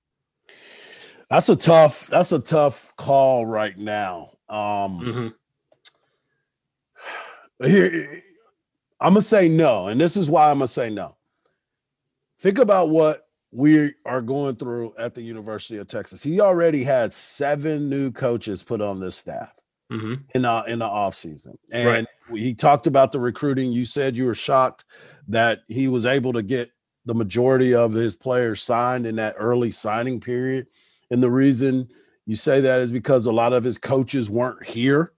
That's 1.30 1.50
a 1.50 1.56
tough. 1.56 2.08
That's 2.08 2.32
a 2.32 2.40
tough 2.40 2.94
call 2.96 3.46
right 3.46 3.78
now. 3.78 4.32
Um, 4.48 5.34
mm-hmm. 7.60 7.66
Here, 7.66 8.24
I'm 9.02 9.14
gonna 9.14 9.22
say 9.22 9.50
no, 9.50 9.88
and 9.88 10.00
this 10.00 10.16
is 10.16 10.30
why 10.30 10.50
I'm 10.50 10.60
gonna 10.60 10.70
say 10.70 10.90
no. 10.90 11.18
Think 12.40 12.60
about 12.60 12.90
what 12.90 13.28
we 13.52 13.94
are 14.06 14.22
going 14.22 14.56
through 14.56 14.94
at 14.98 15.16
the 15.16 15.22
University 15.22 15.78
of 15.78 15.88
Texas. 15.88 16.24
He 16.24 16.40
already 16.40 16.84
had 16.84 17.12
seven 17.12 17.90
new 17.90 18.12
coaches 18.12 18.64
put 18.64 18.80
on 18.80 19.00
this 19.00 19.16
staff 19.16 19.57
mm-hmm. 19.92 20.16
in 20.34 20.42
the 20.42 20.64
in 20.68 20.80
the 20.80 20.86
off 20.86 21.16
season, 21.16 21.58
and 21.72 22.08
right. 22.30 22.40
he 22.40 22.54
talked 22.54 22.88
about 22.88 23.12
the 23.12 23.20
recruiting. 23.20 23.72
You 23.72 23.86
said 23.86 24.18
you 24.18 24.26
were 24.26 24.36
shocked 24.36 24.86
that 25.28 25.64
he 25.68 25.88
was 25.88 26.06
able 26.06 26.34
to 26.34 26.44
get 26.44 26.72
the 27.06 27.16
majority 27.16 27.74
of 27.74 27.94
his 27.94 28.16
players 28.16 28.62
signed 28.62 29.06
in 29.06 29.16
that 29.18 29.36
early 29.38 29.72
signing 29.72 30.20
period, 30.20 30.68
and 31.12 31.22
the 31.22 31.32
reason 31.32 31.90
you 32.26 32.36
say 32.36 32.60
that 32.62 32.82
is 32.82 32.92
because 32.92 33.26
a 33.26 33.32
lot 33.32 33.54
of 33.54 33.64
his 33.64 33.78
coaches 33.78 34.30
weren't 34.30 34.66
here 34.66 35.14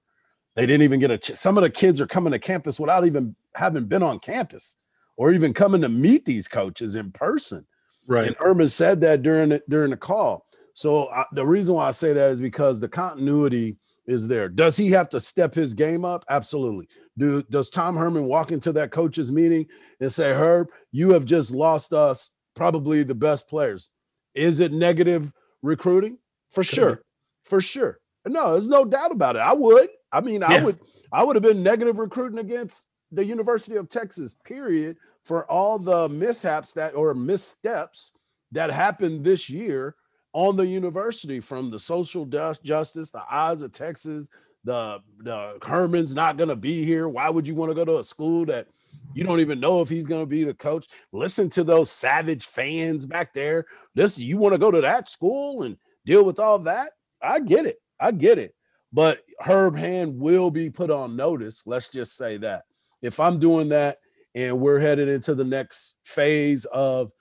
they 0.60 0.66
didn't 0.66 0.84
even 0.84 1.00
get 1.00 1.10
a 1.10 1.18
ch- 1.18 1.36
some 1.36 1.58
of 1.58 1.64
the 1.64 1.70
kids 1.70 2.02
are 2.02 2.08
coming 2.08 2.32
to 2.32 2.40
campus 2.40 2.82
without 2.82 3.06
even 3.06 3.34
having 3.56 3.86
been 3.86 4.04
on 4.04 4.20
campus 4.20 4.76
or 5.16 5.32
even 5.32 5.54
coming 5.54 5.80
to 5.82 5.88
meet 5.88 6.26
these 6.26 6.50
coaches 6.50 6.98
in 6.98 7.14
person. 7.14 7.66
Right. 8.08 8.28
And 8.28 8.36
Urban 8.42 8.68
said 8.68 9.00
that 9.02 9.22
during 9.22 9.50
the, 9.50 9.64
during 9.70 9.92
the 9.92 9.98
call. 9.98 10.46
So 10.74 11.08
I, 11.12 11.24
the 11.32 11.46
reason 11.46 11.76
why 11.76 11.88
I 11.88 11.92
say 11.92 12.12
that 12.12 12.32
is 12.32 12.42
because 12.42 12.82
the 12.82 12.90
continuity 12.90 13.78
is 14.10 14.28
there. 14.28 14.50
Does 14.50 14.76
he 14.76 14.90
have 14.92 15.08
to 15.10 15.20
step 15.20 15.54
his 15.54 15.74
game 15.74 16.04
up? 16.04 16.26
Absolutely. 16.30 16.88
Do 17.18 17.44
does 17.44 17.70
Tom 17.70 17.96
Herman 17.96 18.26
walk 18.26 18.52
into 18.52 18.72
that 18.74 18.92
coaches 18.92 19.32
meeting 19.32 19.68
and 20.00 20.12
say, 20.12 20.34
"Herb, 20.34 20.70
you 20.92 21.12
have 21.12 21.26
just 21.26 21.52
lost 21.52 21.94
us 21.94 22.32
probably 22.56 23.04
the 23.04 23.16
best 23.16 23.48
players." 23.48 23.90
Is 24.34 24.60
it 24.60 24.72
negative 24.72 25.32
recruiting? 25.62 26.18
For 26.52 26.64
sure. 26.64 27.04
For 27.44 27.62
sure. 27.62 28.00
No, 28.26 28.54
there's 28.54 28.68
no 28.68 28.84
doubt 28.84 29.12
about 29.12 29.36
it. 29.36 29.40
I 29.40 29.54
would. 29.54 29.90
I 30.12 30.22
mean, 30.22 30.42
yeah. 30.42 30.54
I 30.54 30.64
would 30.64 30.80
I 31.12 31.24
would 31.24 31.36
have 31.36 31.44
been 31.44 31.64
negative 31.64 32.00
recruiting 32.00 32.40
against 32.40 32.88
the 33.12 33.26
University 33.26 33.76
of 33.76 33.90
Texas, 33.90 34.36
period, 34.44 34.98
for 35.24 35.50
all 35.50 35.78
the 35.78 36.10
mishaps 36.10 36.74
that 36.74 36.96
or 36.96 37.14
missteps 37.14 38.12
that 38.52 38.72
happened 38.72 39.24
this 39.24 39.50
year 39.50 39.96
on 40.34 40.56
the 40.56 40.66
university 40.66 41.40
from 41.40 41.72
the 41.72 41.80
social 41.80 42.26
justice, 42.26 43.12
the 43.12 43.24
eyes 43.30 43.62
of 43.62 43.72
Texas, 43.72 44.28
the 44.64 45.00
the 45.20 45.58
Herman's 45.64 46.14
not 46.14 46.38
gonna 46.38 46.56
be 46.56 46.84
here. 46.84 47.08
Why 47.08 47.30
would 47.30 47.48
you 47.48 47.56
want 47.56 47.72
to 47.72 47.76
go 47.76 47.86
to 47.86 48.00
a 48.00 48.04
school 48.04 48.46
that 48.46 48.68
you 49.14 49.24
don't 49.24 49.40
even 49.40 49.60
know 49.60 49.82
if 49.82 49.90
he's 49.90 50.06
gonna 50.06 50.26
be 50.26 50.44
the 50.44 50.54
coach? 50.54 50.88
Listen 51.12 51.50
to 51.52 51.64
those 51.64 51.92
savage 51.92 52.46
fans 52.46 53.06
back 53.06 53.34
there. 53.34 53.66
This 53.96 54.20
you 54.20 54.38
want 54.38 54.54
to 54.54 54.60
go 54.60 54.72
to 54.72 54.82
that 54.82 55.10
school 55.10 55.64
and 55.64 55.78
deal 56.06 56.24
with 56.24 56.40
all 56.40 56.60
that? 56.60 56.92
I 57.22 57.40
get 57.40 57.66
it. 57.66 57.78
I 58.00 58.12
get 58.12 58.38
it. 58.38 58.54
But 58.92 59.22
Herb 59.40 59.78
Hand 59.78 60.20
will 60.20 60.52
be 60.52 60.70
put 60.70 60.90
on 60.90 61.16
notice. 61.16 61.64
Let's 61.66 61.90
just 61.90 62.16
say 62.16 62.38
that. 62.38 62.64
If 63.02 63.20
I'm 63.20 63.40
doing 63.40 63.70
that 63.70 64.00
and 64.36 64.60
we're 64.60 64.80
headed 64.80 65.10
into 65.10 65.36
the 65.36 65.44
next 65.44 65.96
phase 66.04 66.66
of 66.66 67.12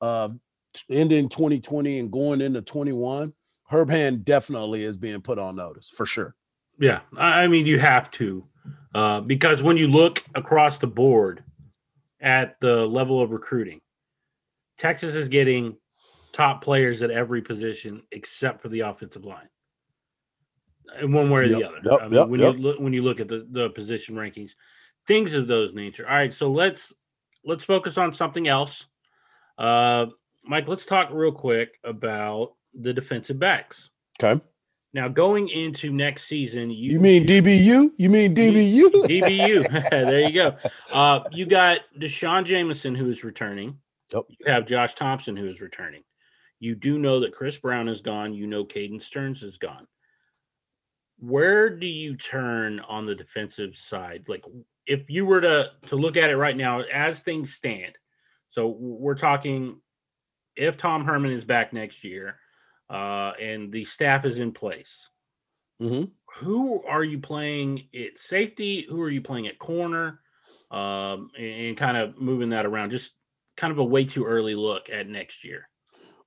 uh, 0.00 0.30
ending 0.90 1.28
2020 1.28 1.98
and 1.98 2.10
going 2.10 2.40
into 2.40 2.62
21, 2.62 3.32
Herb 3.70 3.90
Hand 3.90 4.24
definitely 4.24 4.84
is 4.84 4.96
being 4.96 5.20
put 5.20 5.38
on 5.38 5.56
notice 5.56 5.88
for 5.88 6.06
sure. 6.06 6.34
Yeah. 6.78 7.00
I 7.16 7.48
mean, 7.48 7.66
you 7.66 7.78
have 7.78 8.10
to, 8.12 8.46
uh, 8.94 9.20
because 9.20 9.62
when 9.62 9.76
you 9.76 9.88
look 9.88 10.22
across 10.34 10.78
the 10.78 10.86
board 10.86 11.42
at 12.20 12.58
the 12.60 12.86
level 12.86 13.20
of 13.20 13.30
recruiting, 13.30 13.80
Texas 14.76 15.14
is 15.14 15.28
getting 15.28 15.76
top 16.32 16.62
players 16.62 17.02
at 17.02 17.10
every 17.10 17.42
position 17.42 18.02
except 18.12 18.62
for 18.62 18.68
the 18.68 18.80
offensive 18.80 19.24
line 19.24 19.48
in 21.00 21.12
one 21.12 21.30
way 21.30 21.40
or 21.40 21.44
yep, 21.44 21.58
the 21.58 21.66
other. 21.66 21.78
Yep, 21.84 22.00
I 22.00 22.04
mean, 22.04 22.12
yep, 22.12 22.28
when 22.28 22.40
you 22.40 22.52
look 22.52 22.80
when 22.80 22.92
you 22.92 23.02
look 23.02 23.20
at 23.20 23.28
the, 23.28 23.46
the 23.50 23.70
position 23.70 24.14
rankings, 24.14 24.52
things 25.06 25.34
of 25.34 25.46
those 25.46 25.74
nature. 25.74 26.08
All 26.08 26.14
right, 26.14 26.32
so 26.32 26.50
let's 26.50 26.92
let's 27.44 27.64
focus 27.64 27.98
on 27.98 28.14
something 28.14 28.48
else. 28.48 28.86
Uh, 29.56 30.06
Mike, 30.48 30.66
let's 30.66 30.86
talk 30.86 31.10
real 31.12 31.32
quick 31.32 31.78
about 31.84 32.54
the 32.74 32.92
defensive 32.92 33.38
backs. 33.38 33.90
Okay. 34.22 34.40
Now 34.94 35.08
going 35.08 35.48
into 35.50 35.92
next 35.92 36.24
season, 36.24 36.70
you, 36.70 36.92
you 36.92 37.00
mean 37.00 37.26
DBU? 37.26 37.90
You 37.98 38.10
mean 38.10 38.34
DBU? 38.34 38.90
DBU. 39.04 39.90
there 39.90 40.20
you 40.20 40.32
go. 40.32 40.56
Uh, 40.92 41.20
you 41.30 41.46
got 41.46 41.80
D'Shaun 41.98 42.46
Jamison 42.46 42.94
who 42.94 43.10
is 43.10 43.22
returning. 43.22 43.76
Yep. 44.12 44.24
You 44.28 44.52
have 44.52 44.66
Josh 44.66 44.94
Thompson 44.94 45.36
who 45.36 45.46
is 45.46 45.60
returning. 45.60 46.02
You 46.58 46.74
do 46.74 46.98
know 46.98 47.20
that 47.20 47.34
Chris 47.34 47.58
Brown 47.58 47.88
is 47.88 48.00
gone. 48.00 48.32
You 48.32 48.46
know 48.46 48.64
Caden 48.64 49.00
Sterns 49.00 49.42
is 49.42 49.58
gone 49.58 49.86
where 51.18 51.68
do 51.68 51.86
you 51.86 52.16
turn 52.16 52.80
on 52.80 53.06
the 53.06 53.14
defensive 53.14 53.76
side? 53.76 54.24
Like 54.28 54.44
if 54.86 55.10
you 55.10 55.26
were 55.26 55.40
to 55.40 55.70
to 55.88 55.96
look 55.96 56.16
at 56.16 56.30
it 56.30 56.36
right 56.36 56.56
now 56.56 56.82
as 56.82 57.20
things 57.20 57.54
stand. 57.54 57.96
So 58.50 58.68
we're 58.78 59.14
talking 59.14 59.80
if 60.58 60.76
Tom 60.76 61.04
Herman 61.04 61.30
is 61.30 61.44
back 61.44 61.72
next 61.72 62.04
year 62.04 62.36
uh, 62.90 63.32
and 63.40 63.72
the 63.72 63.84
staff 63.84 64.24
is 64.24 64.38
in 64.38 64.52
place. 64.52 65.08
Mm-hmm. 65.80 66.10
Who 66.44 66.82
are 66.84 67.04
you 67.04 67.18
playing 67.18 67.88
at 67.94 68.18
safety? 68.18 68.86
Who 68.88 69.00
are 69.00 69.10
you 69.10 69.22
playing 69.22 69.46
at 69.46 69.58
corner? 69.58 70.20
Um, 70.70 71.30
and, 71.38 71.66
and 71.66 71.76
kind 71.76 71.96
of 71.96 72.20
moving 72.20 72.50
that 72.50 72.66
around. 72.66 72.90
Just 72.90 73.12
kind 73.56 73.70
of 73.70 73.78
a 73.78 73.84
way 73.84 74.04
too 74.04 74.24
early 74.24 74.54
look 74.54 74.90
at 74.90 75.08
next 75.08 75.44
year. 75.44 75.68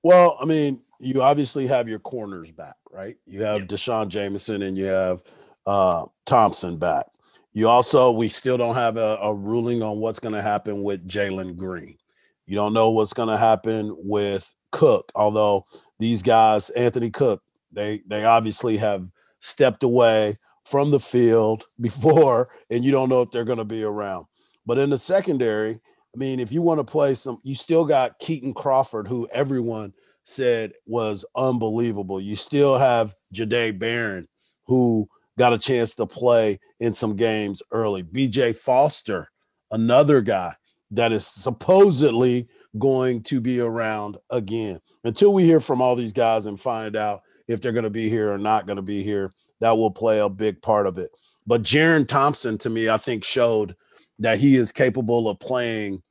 Well, 0.02 0.36
I 0.40 0.46
mean, 0.46 0.80
you 0.98 1.22
obviously 1.22 1.66
have 1.66 1.88
your 1.88 1.98
corners 1.98 2.50
back, 2.50 2.76
right? 2.90 3.16
You 3.26 3.42
have 3.42 3.60
yeah. 3.60 3.66
D'Shaun 3.66 4.08
Jamison 4.08 4.62
and 4.62 4.76
you 4.76 4.86
have 4.86 5.22
uh, 5.66 6.06
Thompson 6.26 6.76
back. 6.78 7.06
You 7.52 7.68
also, 7.68 8.10
we 8.10 8.28
still 8.28 8.56
don't 8.56 8.74
have 8.74 8.96
a, 8.96 9.18
a 9.22 9.34
ruling 9.34 9.82
on 9.82 9.98
what's 9.98 10.18
going 10.18 10.34
to 10.34 10.42
happen 10.42 10.82
with 10.82 11.06
Jalen 11.06 11.56
Green. 11.56 11.98
You 12.46 12.56
don't 12.56 12.74
know 12.74 12.90
what's 12.90 13.12
going 13.12 13.28
to 13.28 13.36
happen 13.36 13.94
with 13.98 14.52
Cook, 14.72 15.12
although 15.14 15.66
these 15.98 16.22
guys, 16.22 16.70
Anthony 16.70 17.10
Cook, 17.10 17.42
they 17.70 18.02
they 18.06 18.24
obviously 18.24 18.76
have 18.78 19.06
stepped 19.40 19.82
away 19.82 20.38
from 20.64 20.90
the 20.90 21.00
field 21.00 21.66
before, 21.80 22.48
and 22.70 22.84
you 22.84 22.90
don't 22.90 23.08
know 23.08 23.22
if 23.22 23.30
they're 23.30 23.44
going 23.44 23.58
to 23.58 23.64
be 23.64 23.82
around. 23.82 24.26
But 24.66 24.78
in 24.78 24.90
the 24.90 24.98
secondary, 24.98 25.74
I 26.14 26.18
mean, 26.18 26.40
if 26.40 26.52
you 26.52 26.62
want 26.62 26.78
to 26.78 26.84
play 26.84 27.14
some, 27.14 27.38
you 27.42 27.54
still 27.54 27.84
got 27.84 28.20
Kitan 28.20 28.54
Crawford, 28.54 29.08
who 29.08 29.28
everyone 29.32 29.92
said 30.24 30.72
was 30.86 31.24
unbelievable. 31.36 32.20
You 32.20 32.36
still 32.36 32.78
have 32.78 33.14
Jahdae 33.34 33.78
Barron, 33.78 34.28
who 34.66 35.08
got 35.38 35.52
a 35.52 35.58
chance 35.58 35.94
to 35.96 36.06
play 36.06 36.60
in 36.80 36.94
some 36.94 37.16
games 37.16 37.62
early. 37.72 38.02
BJ 38.02 38.54
Foster, 38.54 39.30
another 39.70 40.20
guy 40.20 40.54
that 40.92 41.12
is 41.12 41.26
supposedly 41.26 42.48
going 42.78 43.22
to 43.24 43.40
be 43.40 43.60
around 43.60 44.16
again. 44.30 44.80
Until 45.04 45.32
we 45.32 45.44
hear 45.44 45.60
from 45.60 45.82
all 45.82 45.96
these 45.96 46.12
guys 46.12 46.46
and 46.46 46.60
find 46.60 46.96
out 46.96 47.22
if 47.48 47.60
they're 47.60 47.72
going 47.72 47.84
to 47.84 47.90
be 47.90 48.08
here 48.08 48.32
or 48.32 48.38
not 48.38 48.66
going 48.66 48.76
to 48.76 48.82
be 48.82 49.02
here, 49.02 49.34
that 49.60 49.76
will 49.76 49.90
play 49.90 50.20
a 50.20 50.28
big 50.28 50.62
part 50.62 50.86
of 50.86 50.98
it. 50.98 51.10
But 51.46 51.62
Jerrin 51.62 52.06
Thompson, 52.06 52.56
to 52.58 52.70
me, 52.70 52.88
I 52.88 52.96
think 52.96 53.24
showed 53.24 53.74
that 54.20 54.38
he 54.38 54.56
is 54.56 54.70
capable 54.70 55.28
of 55.28 55.40
playing 55.40 56.02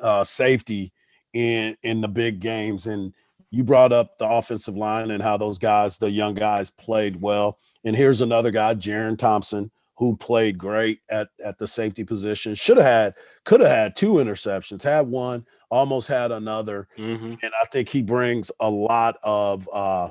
uh, 0.00 0.24
safety 0.24 0.92
in 1.32 1.76
in 1.82 2.00
the 2.00 2.08
big 2.08 2.40
games. 2.40 2.86
And 2.86 3.14
you 3.50 3.64
brought 3.64 3.92
up 3.92 4.18
the 4.18 4.28
offensive 4.28 4.76
line 4.76 5.10
and 5.10 5.22
how 5.22 5.36
those 5.36 5.58
guys, 5.58 5.98
the 5.98 6.10
young 6.10 6.34
guys, 6.34 6.70
played 6.70 7.20
well. 7.20 7.58
And 7.84 7.96
here's 7.96 8.20
another 8.20 8.50
guy, 8.50 8.74
Jerrin 8.74 9.18
Thompson, 9.18 9.70
who 9.96 10.16
played 10.16 10.58
great 10.58 11.00
at 11.10 11.28
at 11.44 11.58
the 11.58 11.66
safety 11.66 12.04
position. 12.04 12.54
Should 12.54 12.76
have 12.76 12.86
had, 12.86 13.14
could 13.44 13.60
have 13.60 13.70
had 13.70 13.96
two 13.96 14.14
interceptions, 14.14 14.82
had 14.82 15.06
one, 15.06 15.46
almost 15.70 16.08
had 16.08 16.32
another. 16.32 16.88
Mm-hmm. 16.98 17.34
And 17.42 17.52
I 17.60 17.64
think 17.72 17.88
he 17.88 18.02
brings 18.02 18.50
a 18.60 18.70
lot 18.70 19.16
of 19.22 19.68
uh, 19.72 20.10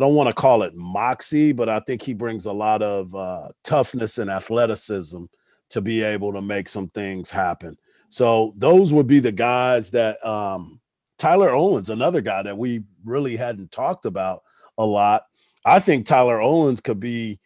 don't 0.00 0.14
want 0.14 0.28
to 0.28 0.34
call 0.34 0.62
it 0.62 0.74
moxie, 0.74 1.52
but 1.52 1.68
I 1.68 1.80
think 1.80 2.00
he 2.00 2.14
brings 2.14 2.46
a 2.46 2.52
lot 2.52 2.80
of 2.80 3.14
uh, 3.14 3.48
toughness 3.64 4.18
and 4.18 4.30
athleticism 4.30 5.24
to 5.70 5.80
be 5.80 6.02
able 6.02 6.32
to 6.32 6.40
make 6.40 6.68
some 6.68 6.88
things 6.88 7.30
happen. 7.30 7.76
So 8.08 8.54
those 8.56 8.92
would 8.94 9.06
be 9.06 9.20
the 9.20 9.30
guys 9.30 9.90
that 9.90 10.24
um, 10.26 10.80
Tyler 11.18 11.50
Owens, 11.50 11.90
another 11.90 12.20
guy 12.20 12.42
that 12.42 12.56
we 12.56 12.82
really 13.04 13.36
hadn't 13.36 13.72
talked 13.72 14.06
about 14.06 14.42
a 14.78 14.84
lot. 14.86 15.24
I 15.64 15.80
think 15.80 16.06
Tyler 16.06 16.40
Owens 16.40 16.80
could 16.80 16.98
be 16.98 17.38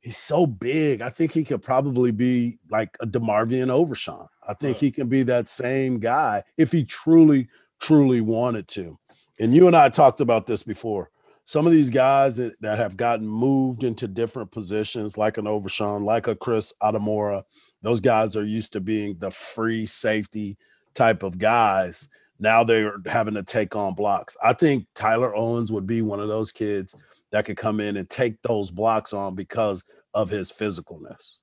he's 0.00 0.18
so 0.18 0.46
big. 0.46 1.02
I 1.02 1.10
think 1.10 1.32
he 1.32 1.44
could 1.44 1.62
probably 1.62 2.10
be 2.10 2.58
like 2.70 2.96
a 3.00 3.06
DeMarvion 3.06 3.70
Overshown. 3.70 4.28
I 4.50 4.54
think 4.54 4.76
Right. 4.76 4.80
he 4.80 4.90
can 4.90 5.08
be 5.08 5.22
that 5.24 5.48
same 5.48 5.98
guy 6.00 6.42
if 6.56 6.72
he 6.72 6.84
truly, 6.84 7.48
truly 7.80 8.20
wanted 8.20 8.66
to. 8.68 8.98
And 9.38 9.54
you 9.54 9.66
and 9.66 9.76
I 9.76 9.88
talked 9.88 10.20
about 10.20 10.46
this 10.46 10.62
before. 10.62 11.10
Some 11.44 11.66
of 11.66 11.72
these 11.72 11.90
guys 11.90 12.36
that, 12.36 12.60
that 12.60 12.78
have 12.78 12.96
gotten 12.96 13.26
moved 13.26 13.82
into 13.84 14.06
different 14.06 14.50
positions, 14.50 15.16
like 15.16 15.38
an 15.38 15.46
Overshown, 15.46 16.04
like 16.04 16.26
a 16.26 16.34
Chris 16.36 16.72
Adimora, 16.82 17.42
those 17.82 18.00
guys 18.00 18.36
are 18.36 18.44
used 18.44 18.72
to 18.74 18.80
being 18.80 19.16
the 19.18 19.30
free 19.30 19.86
safety 19.86 20.58
type 20.94 21.22
of 21.22 21.38
guys. 21.38 22.08
Now 22.38 22.62
they're 22.64 22.96
having 23.06 23.34
to 23.34 23.42
take 23.42 23.74
on 23.76 23.94
blocks. 23.94 24.36
I 24.42 24.52
think 24.52 24.86
Tyler 24.94 25.34
Owens 25.34 25.72
would 25.72 25.86
be 25.86 26.02
one 26.02 26.20
of 26.20 26.28
those 26.28 26.52
kids 26.52 26.94
that 27.32 27.44
could 27.44 27.56
come 27.56 27.80
in 27.80 27.96
and 27.96 28.08
take 28.10 28.42
those 28.42 28.70
blocks 28.70 29.12
on 29.12 29.34
because 29.34 29.84
of 30.14 30.28
his 30.30 30.50
physicalness. 30.52 31.36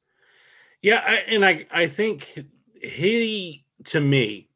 Yeah, 0.82 1.02
I, 1.06 1.16
and 1.34 1.44
I 1.46 1.66
I 1.72 1.88
think 1.88 2.38
he 2.82 3.66
to 3.86 4.02
me, 4.02 4.48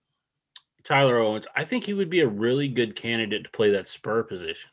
Tyler 0.83 1.19
Owens, 1.19 1.47
I 1.55 1.63
think 1.63 1.83
he 1.83 1.93
would 1.93 2.09
be 2.09 2.21
a 2.21 2.27
really 2.27 2.67
good 2.67 2.95
candidate 2.95 3.43
to 3.43 3.49
play 3.49 3.71
that 3.71 3.87
spur 3.87 4.23
position. 4.23 4.69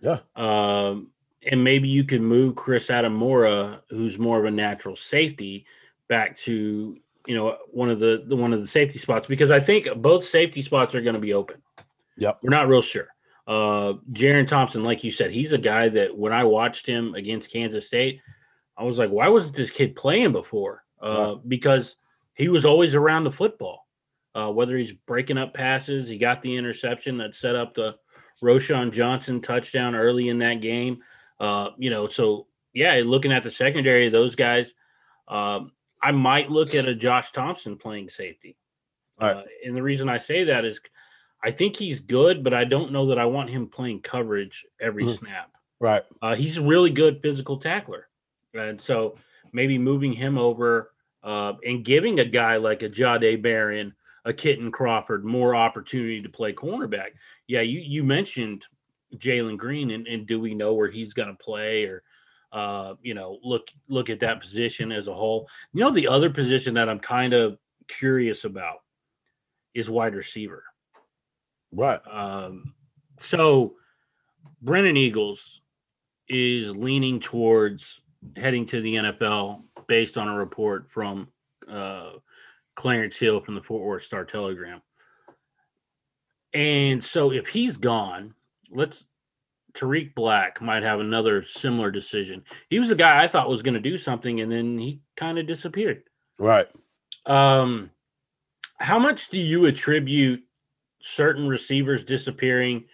Yeah. 0.00 0.18
Um, 0.36 1.10
and 1.50 1.62
maybe 1.62 1.88
you 1.88 2.04
can 2.04 2.24
move 2.24 2.54
Chris 2.56 2.88
Adimora, 2.88 3.80
who's 3.88 4.18
more 4.18 4.38
of 4.38 4.44
a 4.44 4.50
natural 4.50 4.96
safety, 4.96 5.66
back 6.08 6.36
to 6.38 6.96
you 7.26 7.34
know 7.34 7.56
one 7.70 7.90
of 7.90 7.98
the, 7.98 8.24
the 8.26 8.36
one 8.36 8.52
of 8.52 8.60
the 8.60 8.68
safety 8.68 8.98
spots 8.98 9.26
because 9.26 9.50
I 9.50 9.60
think 9.60 9.88
both 9.96 10.24
safety 10.24 10.62
spots 10.62 10.94
are 10.94 11.00
going 11.00 11.14
to 11.14 11.20
be 11.20 11.34
open. 11.34 11.62
Yep. 12.18 12.40
We're 12.42 12.50
not 12.50 12.68
real 12.68 12.82
sure. 12.82 13.08
Uh, 13.46 13.94
Jerrin 14.12 14.48
Thompson, 14.48 14.82
like 14.82 15.04
you 15.04 15.12
said, 15.12 15.30
he's 15.30 15.52
a 15.52 15.58
guy 15.58 15.88
that 15.88 16.16
when 16.16 16.32
I 16.32 16.44
watched 16.44 16.86
him 16.86 17.14
against 17.14 17.52
Kansas 17.52 17.86
State, 17.86 18.20
I 18.76 18.82
was 18.82 18.98
like, 18.98 19.10
why 19.10 19.28
wasn't 19.28 19.54
this 19.54 19.70
kid 19.70 19.94
playing 19.94 20.32
before? 20.32 20.82
Uh, 21.00 21.36
Because 21.36 21.96
he 22.36 22.48
was 22.48 22.64
always 22.64 22.94
around 22.94 23.24
the 23.24 23.32
football. 23.32 23.86
Uh, 24.34 24.50
whether 24.50 24.76
he's 24.76 24.92
breaking 24.92 25.38
up 25.38 25.54
passes, 25.54 26.08
he 26.08 26.18
got 26.18 26.42
the 26.42 26.56
interception 26.56 27.16
that 27.16 27.34
set 27.34 27.56
up 27.56 27.74
the 27.74 27.96
Roschon 28.42 28.92
Johnson 28.92 29.40
touchdown 29.40 29.94
early 29.94 30.28
in 30.28 30.38
that 30.40 30.60
game. 30.60 31.02
Uh, 31.40 31.70
you 31.78 31.88
know, 31.88 32.06
so 32.08 32.46
yeah, 32.74 33.02
looking 33.04 33.32
at 33.32 33.42
the 33.42 33.50
secondary 33.50 34.06
of 34.06 34.12
those 34.12 34.34
guys, 34.34 34.74
um, 35.26 35.72
I 36.02 36.12
might 36.12 36.50
look 36.50 36.74
at 36.74 36.86
a 36.86 36.94
Josh 36.94 37.32
Thompson 37.32 37.78
playing 37.78 38.10
safety. 38.10 38.58
Right. 39.18 39.36
Uh, 39.36 39.42
and 39.64 39.74
the 39.74 39.82
reason 39.82 40.10
I 40.10 40.18
say 40.18 40.44
that 40.44 40.66
is 40.66 40.80
I 41.42 41.50
think 41.50 41.76
he's 41.76 42.00
good, 42.00 42.44
but 42.44 42.52
I 42.52 42.64
don't 42.64 42.92
know 42.92 43.06
that 43.06 43.18
I 43.18 43.24
want 43.24 43.48
him 43.50 43.68
playing 43.68 44.02
coverage 44.02 44.66
every 44.78 45.04
Mhm. 45.04 45.18
snap. 45.18 45.50
Right. 45.80 46.02
Uh, 46.20 46.34
he's 46.34 46.58
a 46.58 46.62
really 46.62 46.90
good 46.90 47.22
physical 47.22 47.56
tackler. 47.58 48.08
And 48.52 48.80
so 48.80 49.16
maybe 49.52 49.78
moving 49.78 50.12
him 50.12 50.36
over 50.36 50.92
uh, 51.26 51.54
and 51.66 51.84
giving 51.84 52.20
a 52.20 52.24
guy 52.24 52.56
like 52.56 52.84
a 52.84 52.88
Jahdae 52.88 53.42
Barron, 53.42 53.92
a 54.24 54.32
Kitan 54.32 54.72
Crawford 54.72 55.24
more 55.24 55.56
opportunity 55.56 56.22
to 56.22 56.28
play 56.28 56.52
cornerback. 56.52 57.10
Yeah, 57.48 57.62
you, 57.62 57.80
you 57.80 58.04
mentioned 58.04 58.64
Jalen 59.16 59.58
Green, 59.58 59.90
and, 59.90 60.06
and 60.06 60.24
do 60.24 60.38
we 60.38 60.54
know 60.54 60.74
where 60.74 60.88
he's 60.88 61.14
going 61.14 61.28
to 61.28 61.34
play 61.34 61.84
or, 61.84 62.04
uh, 62.52 62.94
you 63.02 63.14
know, 63.14 63.40
look 63.42 63.66
look 63.88 64.08
at 64.08 64.20
that 64.20 64.40
position 64.40 64.92
as 64.92 65.08
a 65.08 65.14
whole? 65.14 65.48
You 65.72 65.80
know, 65.80 65.90
the 65.90 66.06
other 66.06 66.30
position 66.30 66.74
that 66.74 66.88
I'm 66.88 67.00
kind 67.00 67.32
of 67.32 67.58
curious 67.88 68.44
about 68.44 68.82
is 69.74 69.90
wide 69.90 70.14
receiver. 70.14 70.62
Right. 71.72 72.00
Um, 72.08 72.72
so 73.18 73.74
Brennan 74.62 74.96
Eagles 74.96 75.60
is 76.28 76.74
leaning 76.74 77.18
towards 77.18 78.00
heading 78.36 78.64
to 78.66 78.80
the 78.80 78.94
NFL 78.94 79.65
based 79.88 80.16
on 80.16 80.28
a 80.28 80.36
report 80.36 80.90
from 80.90 81.28
uh, 81.68 82.12
Clarence 82.74 83.16
Hill 83.16 83.40
from 83.40 83.54
the 83.54 83.62
Fort 83.62 83.84
Worth 83.84 84.04
Star 84.04 84.24
Telegram. 84.24 84.82
And 86.52 87.02
so 87.02 87.32
if 87.32 87.48
he's 87.48 87.76
gone, 87.76 88.34
let's 88.70 89.04
Tarik 89.74 90.14
Black 90.14 90.62
might 90.62 90.82
have 90.82 91.00
another 91.00 91.42
similar 91.42 91.90
decision. 91.90 92.42
He 92.70 92.78
was 92.78 92.90
a 92.90 92.94
guy 92.94 93.22
I 93.22 93.28
thought 93.28 93.48
was 93.48 93.62
going 93.62 93.74
to 93.74 93.80
do 93.80 93.98
something 93.98 94.40
and 94.40 94.50
then 94.50 94.78
he 94.78 95.00
kind 95.16 95.38
of 95.38 95.46
disappeared. 95.46 96.04
Right. 96.38 96.66
Um, 97.26 97.90
how 98.78 98.98
much 98.98 99.28
do 99.28 99.38
you 99.38 99.66
attribute 99.66 100.42
certain 101.00 101.48
receivers 101.48 102.04
disappearing 102.04 102.84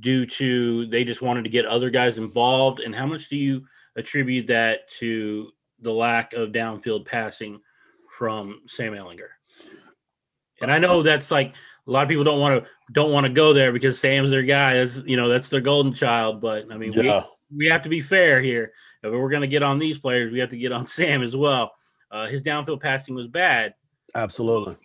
due 0.00 0.24
to 0.26 0.86
they 0.86 1.04
just 1.04 1.22
wanted 1.22 1.44
to 1.44 1.50
get 1.50 1.66
other 1.66 1.90
guys 1.90 2.18
involved, 2.18 2.80
and 2.80 2.94
how 2.94 3.06
much 3.06 3.28
do 3.28 3.36
you 3.36 3.66
attribute 3.96 4.46
that 4.46 4.90
to 4.98 5.50
the 5.80 5.92
lack 5.92 6.32
of 6.32 6.50
downfield 6.50 7.06
passing 7.06 7.60
from 8.18 8.62
Sam 8.66 8.92
Ehlinger? 8.92 9.28
And 10.60 10.70
I 10.70 10.78
know 10.78 11.02
that's 11.02 11.30
like 11.30 11.54
a 11.86 11.90
lot 11.90 12.02
of 12.02 12.08
people 12.08 12.24
don't 12.24 12.40
want 12.40 12.62
to 12.62 12.70
don't 12.92 13.12
want 13.12 13.24
to 13.26 13.32
go 13.32 13.52
there 13.52 13.72
because 13.72 13.98
Sam's 13.98 14.30
their 14.30 14.42
guy. 14.42 14.74
That's 14.74 14.96
you 15.04 15.16
know 15.16 15.28
that's 15.28 15.48
their 15.48 15.60
golden 15.60 15.92
child. 15.92 16.40
But 16.40 16.70
I 16.70 16.76
mean, 16.76 16.92
we, 16.94 17.22
we 17.54 17.66
have 17.66 17.82
to 17.82 17.88
be 17.88 18.00
fair 18.00 18.40
here. 18.40 18.72
If 19.02 19.12
we're 19.12 19.30
going 19.30 19.42
to 19.42 19.48
get 19.48 19.62
on 19.62 19.78
these 19.78 19.98
players, 19.98 20.32
we 20.32 20.38
have 20.38 20.50
to 20.50 20.56
get 20.56 20.72
on 20.72 20.86
Sam 20.86 21.22
as 21.22 21.36
well. 21.36 21.72
Uh, 22.10 22.26
his 22.26 22.42
downfield 22.42 22.80
passing 22.80 23.14
was 23.14 23.26
bad. 23.26 23.74
Absolutely. 24.14 24.76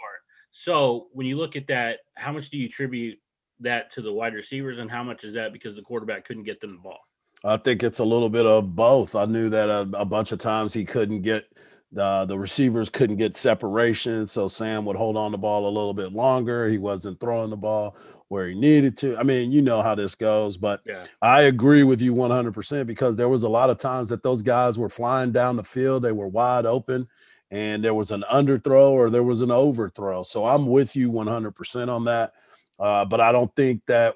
So 0.51 1.07
when 1.13 1.27
you 1.27 1.37
look 1.37 1.55
at 1.55 1.67
that, 1.67 1.99
how 2.15 2.31
much 2.31 2.49
do 2.49 2.57
you 2.57 2.65
attribute 2.65 3.19
that 3.59 3.91
to 3.91 4.01
the 4.01 4.11
wide 4.11 4.33
receivers, 4.33 4.79
and 4.79 4.89
how 4.89 5.03
much 5.03 5.23
is 5.23 5.35
that 5.35 5.53
because 5.53 5.75
the 5.75 5.81
quarterback 5.81 6.25
couldn't 6.25 6.43
get 6.43 6.59
them 6.59 6.77
the 6.77 6.81
ball? 6.81 6.99
I 7.43 7.57
think 7.57 7.83
it's 7.83 7.99
a 7.99 8.05
little 8.05 8.29
bit 8.29 8.45
of 8.45 8.75
both. 8.75 9.15
I 9.15 9.25
knew 9.25 9.49
that 9.49 9.69
a, 9.69 9.81
a 9.93 10.05
bunch 10.05 10.31
of 10.31 10.39
times 10.39 10.73
he 10.73 10.85
couldn't 10.85 11.21
get 11.21 11.45
the 11.91 12.25
the 12.25 12.37
receivers 12.37 12.89
couldn't 12.89 13.17
get 13.17 13.35
separation, 13.35 14.27
so 14.27 14.47
Sam 14.47 14.85
would 14.85 14.95
hold 14.95 15.17
on 15.17 15.31
the 15.31 15.37
ball 15.37 15.65
a 15.65 15.71
little 15.71 15.93
bit 15.93 16.13
longer. 16.13 16.67
He 16.67 16.77
wasn't 16.77 17.19
throwing 17.19 17.49
the 17.49 17.57
ball 17.57 17.95
where 18.27 18.47
he 18.47 18.53
needed 18.53 18.95
to. 18.97 19.17
I 19.17 19.23
mean, 19.23 19.51
you 19.51 19.61
know 19.61 19.81
how 19.81 19.95
this 19.95 20.13
goes, 20.13 20.55
but 20.55 20.81
Yeah. 20.85 21.05
I 21.21 21.43
agree 21.43 21.81
with 21.83 21.99
you 21.99 22.13
100% 22.13 22.85
because 22.85 23.15
there 23.15 23.27
was 23.27 23.41
a 23.41 23.49
lot 23.49 23.71
of 23.71 23.79
times 23.79 24.09
that 24.09 24.21
those 24.21 24.43
guys 24.43 24.77
were 24.77 24.89
flying 24.89 25.31
down 25.31 25.55
the 25.55 25.63
field, 25.63 26.03
they 26.03 26.11
were 26.11 26.27
wide 26.27 26.67
open 26.67 27.07
and 27.49 27.83
there 27.83 27.95
was 27.95 28.11
an 28.11 28.23
underthrow 28.31 28.91
or 28.91 29.09
there 29.09 29.23
was 29.23 29.41
an 29.41 29.49
overthrow. 29.49 30.21
So 30.21 30.45
I'm 30.45 30.67
with 30.67 30.95
you 30.95 31.11
100% 31.11 31.89
on 31.89 32.05
that. 32.05 32.33
Uh, 32.77 33.03
but 33.05 33.19
I 33.19 33.31
don't 33.31 33.53
think 33.55 33.83
that 33.87 34.15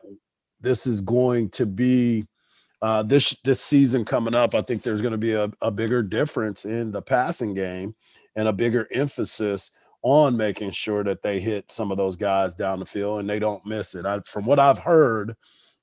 this 0.62 0.86
is 0.86 1.02
going 1.02 1.50
to 1.50 1.66
be 1.66 2.28
uh, 2.84 3.02
this 3.02 3.36
this 3.44 3.62
season 3.62 4.04
coming 4.04 4.36
up. 4.36 4.54
I 4.54 4.62
think 4.62 4.82
there's 4.84 5.02
going 5.02 5.14
to 5.14 5.18
be 5.18 5.34
a, 5.34 5.50
a 5.62 5.72
bigger 5.72 6.04
difference 6.04 6.66
in 6.66 6.92
the 6.92 7.02
passing 7.02 7.54
game 7.54 7.96
and 8.36 8.48
a 8.48 8.54
bigger 8.54 8.88
emphasis 8.92 9.72
on 10.02 10.36
making 10.36 10.72
sure 10.72 11.02
that 11.06 11.24
they 11.24 11.40
hit 11.40 11.72
some 11.72 11.92
of 11.92 11.98
those 11.98 12.18
guys 12.18 12.54
down 12.54 12.80
the 12.80 12.86
field 12.86 13.22
and 13.22 13.30
they 13.30 13.40
don't 13.40 13.66
miss 13.66 13.96
it. 13.96 14.04
I, 14.04 14.20
from 14.26 14.46
what 14.46 14.60
I've 14.60 14.80
heard, 14.80 15.38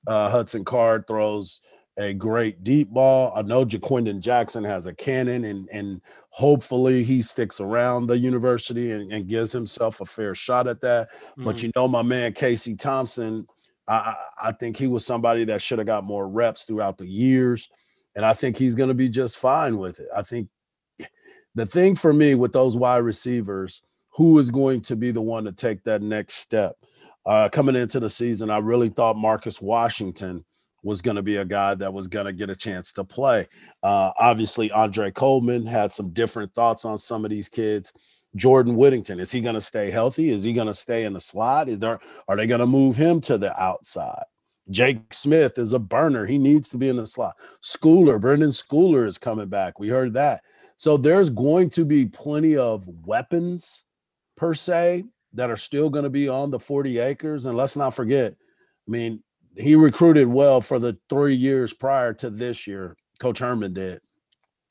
uh, 0.05 0.29
Hudson 0.29 0.63
Card 0.63 1.07
throws 1.07 1.61
a 1.97 2.13
great 2.13 2.63
deep 2.63 2.89
ball. 2.89 3.33
I 3.35 3.41
know 3.41 3.65
Ja'Quinden 3.65 4.19
Jackson 4.19 4.63
has 4.63 4.85
a 4.85 4.93
cannon, 4.93 5.43
and 5.45 5.67
and 5.73 6.01
hopefully 6.29 7.03
he 7.03 7.21
sticks 7.23 7.59
around 7.59 8.07
the 8.07 8.17
university 8.17 8.91
and, 8.91 9.11
and 9.11 9.27
gives 9.27 9.51
himself 9.51 10.01
a 10.01 10.05
fair 10.05 10.35
shot 10.35 10.67
at 10.67 10.81
that. 10.81 11.09
But 11.35 11.55
Mhm. 11.57 11.63
you 11.63 11.71
know, 11.75 11.87
my 11.87 12.03
man 12.03 12.33
Casey 12.33 12.75
Thompson, 12.75 13.47
I 13.91 14.15
I, 14.49 14.51
think 14.51 14.77
he 14.77 14.87
was 14.87 15.05
somebody 15.05 15.45
that 15.45 15.61
should 15.61 15.79
have 15.79 15.87
got 15.87 16.03
more 16.03 16.27
reps 16.27 16.63
throughout 16.63 16.97
the 16.97 17.05
years, 17.05 17.69
and 18.15 18.25
I 18.25 18.33
think 18.33 18.57
he's 18.57 18.75
going 18.75 18.89
to 18.89 18.95
be 18.95 19.09
just 19.09 19.37
fine 19.37 19.77
with 19.77 19.99
it. 19.99 20.07
I 20.15 20.23
think 20.23 20.49
the 21.55 21.65
thing 21.65 21.95
for 21.95 22.13
me 22.13 22.35
with 22.35 22.53
those 22.53 22.77
wide 22.77 22.97
receivers, 22.97 23.81
who 24.11 24.37
is 24.39 24.49
going 24.49 24.81
to 24.81 24.95
be 24.95 25.11
the 25.11 25.21
one 25.21 25.43
to 25.45 25.51
take 25.51 25.83
that 25.83 26.01
next 26.01 26.35
step? 26.35 26.75
Uh, 27.25 27.49
coming 27.49 27.75
into 27.75 27.99
the 27.99 28.09
season, 28.09 28.49
I 28.49 28.57
really 28.57 28.89
thought 28.89 29.15
Marcus 29.15 29.61
Washington 29.61 30.43
was 30.83 31.01
going 31.01 31.15
to 31.15 31.21
be 31.21 31.37
a 31.37 31.45
guy 31.45 31.75
that 31.75 31.93
was 31.93 32.07
going 32.07 32.25
to 32.25 32.33
get 32.33 32.49
a 32.49 32.55
chance 32.55 32.91
to 32.93 33.03
play. 33.03 33.47
Uh, 33.83 34.11
obviously, 34.17 34.71
Andre 34.71 35.11
Coleman 35.11 35.65
had 35.67 35.91
some 35.91 36.09
different 36.09 36.53
thoughts 36.53 36.85
on 36.85 36.97
some 36.97 37.23
of 37.23 37.29
these 37.29 37.47
kids. 37.47 37.93
Jordan 38.35 38.75
Whittington, 38.75 39.19
is 39.19 39.31
he 39.31 39.41
going 39.41 39.55
to 39.55 39.61
stay 39.61 39.91
healthy? 39.91 40.29
Is 40.29 40.43
he 40.43 40.53
going 40.53 40.67
to 40.67 40.73
stay 40.73 41.03
in 41.03 41.13
the 41.13 41.19
slot? 41.19 41.67
Is 41.67 41.79
there 41.79 41.99
are 42.27 42.37
they 42.37 42.47
going 42.47 42.59
to 42.59 42.65
move 42.65 42.95
him 42.95 43.21
to 43.21 43.37
the 43.37 43.59
outside? 43.61 44.23
Jake 44.69 45.13
Smith 45.13 45.57
is 45.57 45.73
a 45.73 45.79
burner. 45.79 46.25
He 46.25 46.37
needs 46.37 46.69
to 46.69 46.77
be 46.77 46.87
in 46.87 46.97
the 46.97 47.07
slot. 47.07 47.35
Schooler, 47.63 48.19
Brenden 48.19 48.53
Schooler 48.53 49.05
is 49.05 49.17
coming 49.17 49.49
back. 49.49 49.79
We 49.79 49.89
heard 49.89 50.13
that. 50.13 50.43
So 50.77 50.97
there's 50.97 51.29
going 51.29 51.69
to 51.71 51.85
be 51.85 52.05
plenty 52.05 52.57
of 52.57 52.87
weapons 53.05 53.83
per 54.37 54.53
se 54.53 55.03
that 55.33 55.49
are 55.49 55.57
still 55.57 55.89
going 55.89 56.03
to 56.03 56.09
be 56.09 56.29
on 56.29 56.51
the 56.51 56.59
40 56.59 56.99
acres. 56.99 57.45
And 57.45 57.57
let's 57.57 57.75
not 57.75 57.93
forget, 57.93 58.33
I 58.87 58.91
mean, 58.91 59.23
he 59.57 59.75
recruited 59.75 60.27
well 60.27 60.61
for 60.61 60.79
the 60.79 60.97
three 61.09 61.35
years 61.35 61.73
prior 61.73 62.13
to 62.15 62.29
this 62.29 62.65
year. 62.65 62.95
Coach 63.19 63.39
Herman 63.39 63.73
did. 63.73 64.01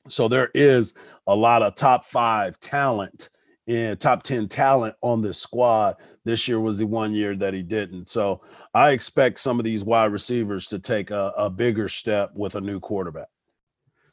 So 0.07 0.27
there 0.27 0.49
is 0.53 0.95
a 1.27 1.35
lot 1.35 1.61
of 1.61 1.75
top 1.75 2.05
five 2.05 2.59
talent 2.59 3.29
and 3.71 3.97
top 3.97 4.21
10 4.23 4.49
talent 4.49 4.95
on 5.01 5.21
this 5.21 5.37
squad. 5.37 5.95
This 6.25 6.47
year 6.47 6.59
was 6.59 6.77
the 6.77 6.85
one 6.85 7.13
year 7.13 7.35
that 7.37 7.53
he 7.53 7.63
didn't. 7.63 8.09
So 8.09 8.41
I 8.73 8.91
expect 8.91 9.39
some 9.39 9.59
of 9.59 9.65
these 9.65 9.83
wide 9.83 10.11
receivers 10.11 10.67
to 10.67 10.79
take 10.79 11.09
a, 11.09 11.33
a 11.37 11.49
bigger 11.49 11.87
step 11.87 12.31
with 12.35 12.55
a 12.55 12.61
new 12.61 12.79
quarterback. 12.79 13.27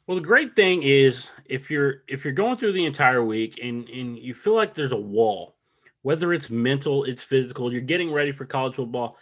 Well, 0.07 0.15
the 0.15 0.23
great 0.23 0.55
thing 0.55 0.81
is 0.83 1.29
if 1.45 1.69
you're 1.69 2.03
if 2.07 2.23
you're 2.23 2.33
going 2.33 2.57
through 2.57 2.71
the 2.71 2.85
entire 2.85 3.23
week 3.23 3.59
and 3.61 3.87
and 3.89 4.17
you 4.17 4.33
feel 4.33 4.55
like 4.55 4.73
there's 4.73 4.93
a 4.93 4.97
wall, 4.97 5.55
whether 6.01 6.33
it's 6.33 6.49
mental, 6.49 7.03
it's 7.03 7.21
physical, 7.21 7.71
you're 7.71 7.81
getting 7.81 8.11
ready 8.11 8.31
for 8.31 8.45
college 8.45 8.75
football, 8.75 9.17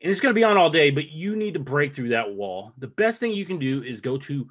and 0.00 0.10
it's 0.10 0.20
going 0.20 0.34
to 0.34 0.38
be 0.38 0.44
on 0.44 0.56
all 0.56 0.70
day, 0.70 0.90
but 0.90 1.10
you 1.10 1.36
need 1.36 1.52
to 1.54 1.60
break 1.60 1.94
through 1.94 2.10
that 2.10 2.32
wall. 2.32 2.72
The 2.78 2.86
best 2.86 3.20
thing 3.20 3.32
you 3.32 3.44
can 3.44 3.58
do 3.58 3.82
is 3.82 4.00
go 4.00 4.16
to 4.16 4.48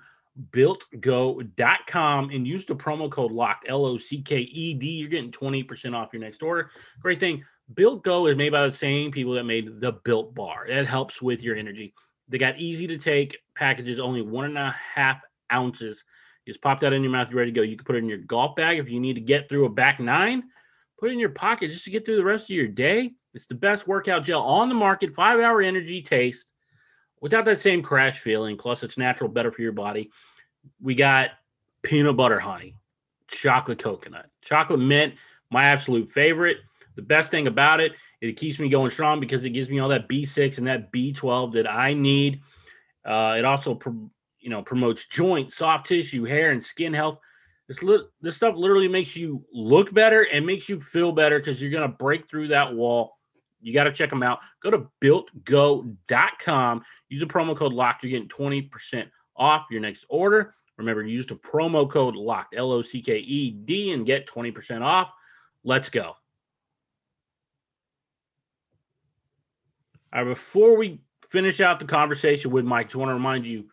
builtgo.com 0.52 2.30
and 2.30 2.48
use 2.48 2.66
the 2.66 2.76
promo 2.76 3.10
code 3.10 3.32
locked 3.32 3.66
L 3.70 3.86
O 3.86 3.98
C 3.98 4.22
K 4.22 4.40
E 4.40 4.74
D. 4.74 4.88
You're 4.88 5.10
getting 5.10 5.32
20% 5.32 5.96
off 5.96 6.14
your 6.14 6.22
next 6.22 6.44
order. 6.44 6.72
Great 7.02 7.20
thing. 7.20 7.44
Built 7.74 8.04
Go 8.04 8.28
is 8.28 8.38
made 8.38 8.52
by 8.52 8.66
the 8.66 8.72
same 8.72 9.12
people 9.12 9.34
that 9.34 9.44
made 9.46 9.80
the 9.80 9.94
Built 10.04 10.36
Bar. 10.36 10.68
It 10.68 10.86
helps 10.86 11.22
with 11.22 11.42
your 11.42 11.56
energy. 11.56 11.94
They 12.28 12.38
got 12.38 12.60
easy 12.60 12.88
to 12.88 12.98
take 12.98 13.38
packages, 13.56 14.00
only 14.00 14.22
one 14.22 14.46
and 14.46 14.58
a 14.58 14.76
half 14.94 15.22
ounces. 15.52 16.04
You 16.46 16.54
just 16.54 16.62
pop 16.62 16.80
that 16.82 16.94
in 16.94 17.02
your 17.02 17.12
mouth, 17.12 17.30
you're 17.30 17.40
ready 17.40 17.52
to 17.52 17.56
go. 17.56 17.64
You 17.64 17.76
can 17.76 17.86
put 17.86 17.96
it 17.96 18.00
in 18.00 18.10
your 18.10 18.20
golf 18.20 18.56
bag 18.56 18.78
if 18.78 18.90
you 18.90 19.00
need 19.00 19.16
to 19.16 19.22
get 19.22 19.50
through 19.50 19.66
a 19.66 19.70
back 19.70 20.00
nine. 20.00 20.44
Put 21.00 21.10
it 21.10 21.14
in 21.14 21.20
your 21.20 21.30
pocket 21.30 21.72
just 21.72 21.86
to 21.86 21.92
get 21.92 22.06
through 22.06 22.18
the 22.18 22.24
rest 22.24 22.46
of 22.46 22.56
your 22.56 22.68
day. 22.68 23.14
It's 23.34 23.48
the 23.48 23.56
best 23.56 23.88
workout 23.88 24.24
gel 24.24 24.42
on 24.42 24.70
the 24.70 24.76
market, 24.76 25.14
five 25.14 25.40
hour 25.40 25.62
energy 25.62 26.02
taste 26.02 26.52
without 27.22 27.46
that 27.46 27.60
same 27.60 27.82
crash 27.82 28.20
feeling. 28.20 28.58
Plus, 28.58 28.84
it's 28.84 28.98
natural, 28.98 29.30
better 29.30 29.52
for 29.52 29.62
your 29.62 29.72
body. 29.72 30.12
We 30.82 30.96
got 30.96 31.32
peanut 31.84 32.18
butter 32.18 32.40
honey, 32.40 32.76
chocolate 33.28 33.80
coconut, 33.80 34.30
chocolate 34.42 34.80
mint, 34.80 35.16
my 35.52 35.66
absolute 35.66 36.10
favorite. 36.12 36.58
The 36.96 37.02
best 37.02 37.30
thing 37.30 37.48
about 37.48 37.82
it, 37.82 37.94
it 38.22 38.34
keeps 38.38 38.58
me 38.58 38.70
going 38.70 38.90
strong 38.90 39.20
because 39.20 39.44
it 39.44 39.50
gives 39.50 39.70
me 39.70 39.80
all 39.80 39.90
that 39.90 40.08
B6 40.08 40.58
and 40.58 40.68
that 40.68 40.92
B12 40.92 41.54
that 41.54 41.70
I 41.70 41.94
need. 41.94 42.42
Uh, 43.06 43.36
it 43.38 43.46
also, 43.46 43.80
you 44.40 44.50
know, 44.50 44.62
promotes 44.62 45.06
joint, 45.08 45.52
soft 45.52 45.88
tissue, 45.88 46.24
hair, 46.24 46.52
and 46.52 46.64
skin 46.64 46.94
health. 46.94 47.20
This 47.68 47.84
li- 47.84 48.06
this 48.22 48.36
stuff 48.36 48.56
literally 48.56 48.88
makes 48.88 49.16
you 49.16 49.44
look 49.52 49.94
better 49.94 50.22
and 50.22 50.46
makes 50.46 50.70
you 50.70 50.80
feel 50.82 51.12
better 51.12 51.40
because 51.40 51.62
you're 51.62 51.72
gonna 51.72 51.88
break 51.88 52.30
through 52.30 52.50
that 52.50 52.74
wall. 52.74 53.18
You 53.66 53.74
got 53.74 53.86
to 53.86 53.92
check 53.92 54.12
them 54.12 54.22
out. 54.22 54.40
Go 54.62 54.70
to 54.70 54.86
builtgo.com. 55.02 56.84
Use 57.10 57.20
the 57.20 57.26
promo 57.26 57.58
code 57.58 57.74
LOCKED. 57.74 58.04
You're 58.04 58.22
getting 58.22 58.30
20% 58.30 59.08
off 59.36 59.66
your 59.72 59.82
next 59.82 60.06
order. 60.08 60.54
Remember, 60.78 61.04
use 61.04 61.26
the 61.26 61.34
promo 61.34 61.90
code 61.90 62.16
LOCKED, 62.16 62.58
L 62.58 62.72
O 62.72 62.84
C 62.84 63.02
K 63.02 63.18
E 63.18 63.50
D, 63.50 63.92
and 63.92 64.06
get 64.06 64.28
20% 64.28 64.84
off. 64.84 65.10
Let's 65.64 65.90
go. 65.90 66.16
All 70.14 70.24
right, 70.24 70.26
before 70.26 70.78
we 70.78 71.02
finish 71.32 71.60
out 71.60 71.80
the 71.80 71.86
conversation 71.86 72.52
with 72.52 72.66
Mike, 72.66 72.86
I 72.86 72.90
just 72.90 72.96
want 72.98 73.10
to 73.10 73.16
remind 73.16 73.48
you 73.48 73.66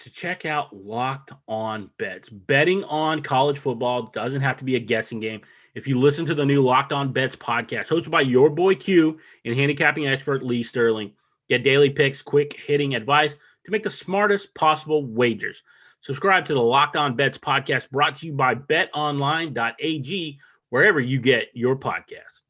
to 0.00 0.10
check 0.10 0.44
out 0.44 0.74
Locked 0.74 1.30
On 1.46 1.88
Bets. 1.98 2.30
Betting 2.30 2.82
on 2.84 3.22
college 3.22 3.58
football 3.58 4.10
doesn't 4.12 4.40
have 4.40 4.56
to 4.56 4.64
be 4.64 4.74
a 4.74 4.80
guessing 4.80 5.20
game. 5.20 5.42
If 5.74 5.88
you 5.88 5.98
listen 5.98 6.24
to 6.26 6.34
the 6.34 6.44
new 6.46 6.62
Locked 6.62 6.92
On 6.92 7.12
Bets 7.12 7.36
podcast, 7.36 7.88
hosted 7.88 8.10
by 8.10 8.20
your 8.20 8.48
boy 8.50 8.74
Q 8.76 9.18
and 9.44 9.54
handicapping 9.58 10.06
expert 10.06 10.44
Lee 10.44 10.62
Sterling, 10.62 11.12
get 11.48 11.64
daily 11.64 11.90
picks, 11.90 12.22
quick 12.22 12.56
hitting 12.66 12.94
advice 12.94 13.32
to 13.32 13.70
make 13.72 13.82
the 13.82 13.90
smartest 13.90 14.54
possible 14.54 15.04
wagers. 15.04 15.62
Subscribe 16.00 16.44
to 16.46 16.54
the 16.54 16.60
Locked 16.62 16.96
On 16.96 17.16
Bets 17.16 17.38
podcast 17.38 17.90
brought 17.90 18.16
to 18.16 18.26
you 18.26 18.32
by 18.34 18.54
betonline.ag, 18.54 20.38
wherever 20.70 21.00
you 21.00 21.18
get 21.18 21.48
your 21.54 21.76
podcast. 21.76 22.42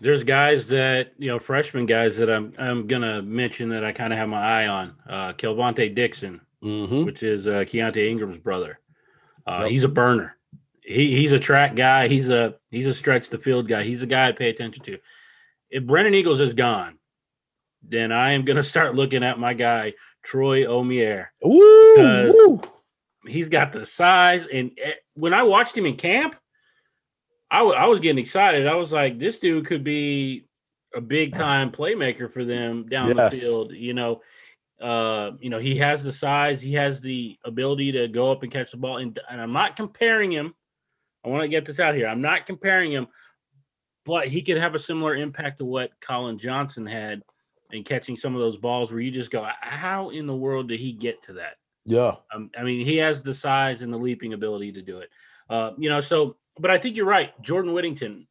There's 0.00 0.24
guys 0.24 0.68
that, 0.68 1.12
you 1.18 1.28
know, 1.28 1.38
freshman 1.38 1.86
guys 1.86 2.18
that 2.18 2.28
I'm 2.28 2.52
I'm 2.58 2.86
gonna 2.86 3.22
mention 3.22 3.70
that 3.70 3.84
I 3.84 3.92
kind 3.92 4.12
of 4.12 4.18
have 4.18 4.28
my 4.28 4.42
eye 4.64 4.66
on. 4.66 4.94
Uh 5.08 5.32
Kelvontay 5.32 5.94
Dixon, 5.94 6.40
Mm-hmm. 6.62 7.04
which 7.04 7.22
is 7.22 7.46
uh 7.46 7.60
Keaontay 7.64 8.10
Ingram's 8.10 8.38
brother. 8.38 8.80
Uh 9.46 9.60
Yep. 9.62 9.70
he's 9.70 9.84
a 9.84 9.88
burner. 9.88 10.36
He 10.86 11.16
he's 11.16 11.32
a 11.32 11.38
track 11.40 11.74
guy, 11.74 12.06
he's 12.06 12.30
a 12.30 12.54
he's 12.70 12.86
a 12.86 12.94
stretch 12.94 13.28
the 13.28 13.38
field 13.38 13.66
guy, 13.66 13.82
he's 13.82 14.02
a 14.02 14.06
guy 14.06 14.28
to 14.30 14.36
pay 14.36 14.50
attention 14.50 14.84
to. 14.84 14.98
If 15.68 15.84
Brennan 15.84 16.14
Eagles 16.14 16.40
is 16.40 16.54
gone, 16.54 16.98
then 17.82 18.12
I 18.12 18.32
am 18.32 18.44
gonna 18.44 18.62
start 18.62 18.94
looking 18.94 19.24
at 19.24 19.38
my 19.40 19.52
guy, 19.52 19.94
Troy 20.22 20.64
Omeire. 20.64 21.26
Because- 21.42 22.34
woo. 22.34 22.60
He's 23.26 23.48
got 23.48 23.72
the 23.72 23.84
size, 23.84 24.46
and 24.46 24.70
eh, 24.80 24.92
when 25.14 25.34
I 25.34 25.42
watched 25.42 25.76
him 25.76 25.84
in 25.86 25.96
camp, 25.96 26.36
I 27.50 27.62
I 27.62 27.86
was 27.86 27.98
getting 27.98 28.20
excited. 28.20 28.68
I 28.68 28.76
was 28.76 28.92
like, 28.92 29.18
this 29.18 29.40
dude 29.40 29.66
could 29.66 29.82
be 29.82 30.46
a 30.94 31.00
big 31.00 31.34
time 31.34 31.72
playmaker 31.72 32.32
for 32.32 32.44
them 32.44 32.88
down 32.88 33.16
Yes. 33.16 33.32
the 33.34 33.40
field. 33.40 33.72
You 33.72 33.94
know, 33.94 34.22
uh, 34.80 35.32
you 35.40 35.50
know, 35.50 35.58
he 35.58 35.76
has 35.78 36.04
the 36.04 36.12
size, 36.12 36.62
he 36.62 36.74
has 36.74 37.00
the 37.00 37.36
ability 37.44 37.90
to 37.92 38.06
go 38.06 38.30
up 38.30 38.44
and 38.44 38.52
catch 38.52 38.70
the 38.70 38.76
ball. 38.76 38.98
And, 38.98 39.18
and 39.28 39.40
I'm 39.40 39.52
not 39.52 39.74
comparing 39.74 40.30
him. 40.30 40.54
I 41.26 41.28
want 41.28 41.42
to 41.42 41.48
get 41.48 41.64
this 41.64 41.80
out 41.80 41.96
here. 41.96 42.06
I'm 42.06 42.22
not 42.22 42.46
comparing 42.46 42.92
him, 42.92 43.08
but 44.04 44.28
he 44.28 44.42
could 44.42 44.58
have 44.58 44.76
a 44.76 44.78
similar 44.78 45.16
impact 45.16 45.58
to 45.58 45.64
what 45.64 45.90
Collin 46.00 46.38
Johnson 46.38 46.86
had 46.86 47.22
in 47.72 47.82
catching 47.82 48.16
some 48.16 48.34
of 48.34 48.40
those 48.40 48.56
balls 48.56 48.92
where 48.92 49.00
you 49.00 49.10
just 49.10 49.32
go, 49.32 49.44
how 49.60 50.10
in 50.10 50.26
the 50.26 50.36
world 50.36 50.68
did 50.68 50.78
he 50.78 50.92
get 50.92 51.20
to 51.24 51.32
that? 51.34 51.56
Yeah. 51.84 52.14
Um, 52.32 52.50
I 52.56 52.62
mean, 52.62 52.86
he 52.86 52.96
has 52.98 53.22
the 53.22 53.34
size 53.34 53.82
and 53.82 53.92
the 53.92 53.98
leaping 53.98 54.34
ability 54.34 54.72
to 54.72 54.82
do 54.82 54.98
it. 54.98 55.10
Uh, 55.50 55.72
you 55.76 55.88
know, 55.88 56.00
so 56.00 56.36
but 56.58 56.70
I 56.70 56.78
think 56.78 56.96
you're 56.96 57.06
right. 57.06 57.32
Jordan 57.42 57.72
Whittington, 57.72 58.26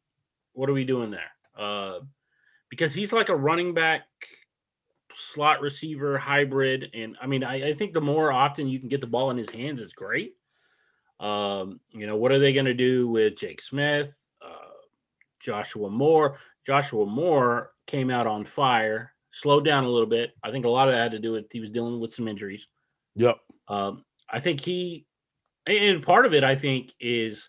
what 0.54 0.68
are 0.68 0.74
we 0.74 0.84
doing 0.84 1.10
there? 1.10 1.30
Uh, 1.58 2.00
because 2.70 2.94
he's 2.94 3.12
like 3.12 3.28
a 3.28 3.36
running 3.36 3.74
back 3.74 4.02
slot 5.14 5.60
receiver 5.60 6.18
hybrid. 6.18 6.90
And 6.92 7.16
I 7.20 7.26
mean, 7.26 7.44
I, 7.44 7.68
I 7.68 7.72
think 7.72 7.92
the 7.92 8.00
more 8.00 8.32
often 8.32 8.68
you 8.68 8.78
can 8.78 8.88
get 8.88 9.00
the 9.00 9.06
ball 9.06 9.30
in 9.30 9.36
his 9.36 9.50
hands 9.50 9.80
is 9.80 9.92
great. 9.92 10.34
Um, 11.20 11.80
you 11.90 12.06
know, 12.06 12.16
what 12.16 12.32
are 12.32 12.38
they 12.38 12.52
going 12.52 12.66
to 12.66 12.74
do 12.74 13.08
with 13.08 13.36
Jake 13.36 13.62
Smith, 13.62 14.12
uh, 14.42 14.72
Joshua 15.40 15.90
Moore? 15.90 16.38
Joshua 16.66 17.06
Moore 17.06 17.72
came 17.86 18.10
out 18.10 18.26
on 18.26 18.44
fire, 18.44 19.14
slowed 19.32 19.64
down 19.64 19.84
a 19.84 19.88
little 19.88 20.08
bit. 20.08 20.32
I 20.42 20.50
think 20.50 20.64
a 20.64 20.68
lot 20.68 20.88
of 20.88 20.94
that 20.94 21.02
had 21.04 21.12
to 21.12 21.18
do 21.18 21.32
with 21.32 21.46
he 21.50 21.60
was 21.60 21.70
dealing 21.70 22.00
with 22.00 22.12
some 22.14 22.28
injuries. 22.28 22.66
Yep. 23.14 23.38
Um, 23.68 24.04
I 24.30 24.40
think 24.40 24.60
he, 24.60 25.06
and 25.66 26.02
part 26.02 26.26
of 26.26 26.34
it, 26.34 26.44
I 26.44 26.54
think, 26.54 26.92
is 27.00 27.48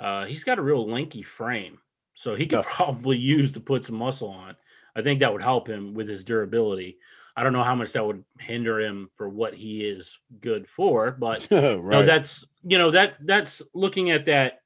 uh, 0.00 0.24
he's 0.26 0.44
got 0.44 0.58
a 0.58 0.62
real 0.62 0.90
lanky 0.90 1.22
frame, 1.22 1.78
so 2.14 2.34
he 2.34 2.46
could 2.46 2.56
Yeah. 2.60 2.64
probably 2.66 3.18
use 3.18 3.52
to 3.52 3.60
put 3.60 3.84
some 3.84 3.96
muscle 3.96 4.28
on. 4.30 4.56
I 4.96 5.02
think 5.02 5.20
that 5.20 5.32
would 5.32 5.42
help 5.42 5.68
him 5.68 5.94
with 5.94 6.08
his 6.08 6.24
durability. 6.24 6.98
I 7.36 7.42
don't 7.42 7.52
know 7.52 7.64
how 7.64 7.74
much 7.74 7.92
that 7.92 8.06
would 8.06 8.24
hinder 8.40 8.80
him 8.80 9.10
for 9.16 9.28
what 9.28 9.54
he 9.54 9.84
is 9.84 10.18
good 10.40 10.68
for, 10.68 11.12
but 11.12 11.46
right. 11.50 11.80
no, 11.80 12.04
that's 12.04 12.44
you 12.62 12.78
know 12.78 12.90
that 12.90 13.14
that's 13.24 13.62
looking 13.74 14.10
at 14.10 14.26
that, 14.26 14.62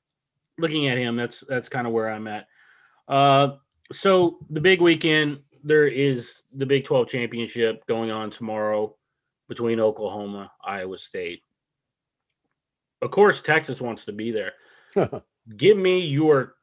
looking 0.58 0.88
at 0.88 0.98
him. 0.98 1.16
That's 1.16 1.44
that's 1.48 1.68
kind 1.68 1.86
of 1.86 1.92
where 1.92 2.10
I'm 2.10 2.26
at. 2.26 2.46
Uh, 3.08 3.56
so 3.92 4.38
the 4.50 4.60
big 4.60 4.80
weekend 4.80 5.40
there 5.66 5.88
is 5.88 6.44
the 6.54 6.64
Big 6.64 6.84
12 6.84 7.08
championship 7.08 7.84
going 7.86 8.12
on 8.12 8.30
tomorrow 8.30 8.94
between 9.48 9.80
Oklahoma, 9.80 10.52
Iowa 10.64 10.96
State. 10.96 11.42
Of 13.02 13.10
course, 13.10 13.42
Texas 13.42 13.80
wants 13.80 14.04
to 14.04 14.12
be 14.12 14.30
there. 14.30 14.52
Give 15.56 15.76
me 15.76 16.00
your 16.00 16.54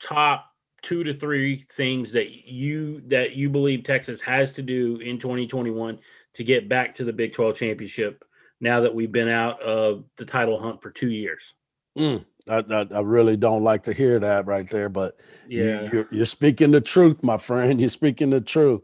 top 0.00 0.46
two 0.86 1.02
to 1.02 1.12
three 1.12 1.58
things 1.72 2.12
that 2.12 2.30
you 2.48 3.00
that 3.08 3.34
you 3.34 3.50
believe 3.50 3.82
Texas 3.82 4.20
has 4.20 4.52
to 4.52 4.62
do 4.62 4.98
in 4.98 5.18
2021 5.18 5.98
to 6.34 6.44
get 6.44 6.68
back 6.68 6.94
to 6.94 7.02
the 7.04 7.12
Big 7.12 7.32
12 7.32 7.56
championship 7.56 8.24
now 8.60 8.80
that 8.80 8.94
we've 8.94 9.10
been 9.10 9.28
out 9.28 9.60
of 9.60 10.04
the 10.16 10.24
title 10.24 10.60
hunt 10.60 10.80
for 10.80 10.90
two 10.90 11.10
years. 11.10 11.54
Mm, 11.98 12.24
I, 12.48 12.62
I, 12.70 12.86
I 12.98 13.00
really 13.00 13.36
don't 13.36 13.64
like 13.64 13.82
to 13.84 13.92
hear 13.92 14.20
that 14.20 14.46
right 14.46 14.68
there, 14.70 14.88
but 14.88 15.18
you- 15.48 15.64
Yeah. 15.64 15.88
you're, 15.92 16.08
you're 16.12 16.26
speaking 16.26 16.70
the 16.70 16.80
truth, 16.80 17.20
my 17.22 17.36
friend. 17.38 17.80
You're 17.80 17.88
speaking 17.88 18.30
the 18.30 18.40
truth. 18.40 18.82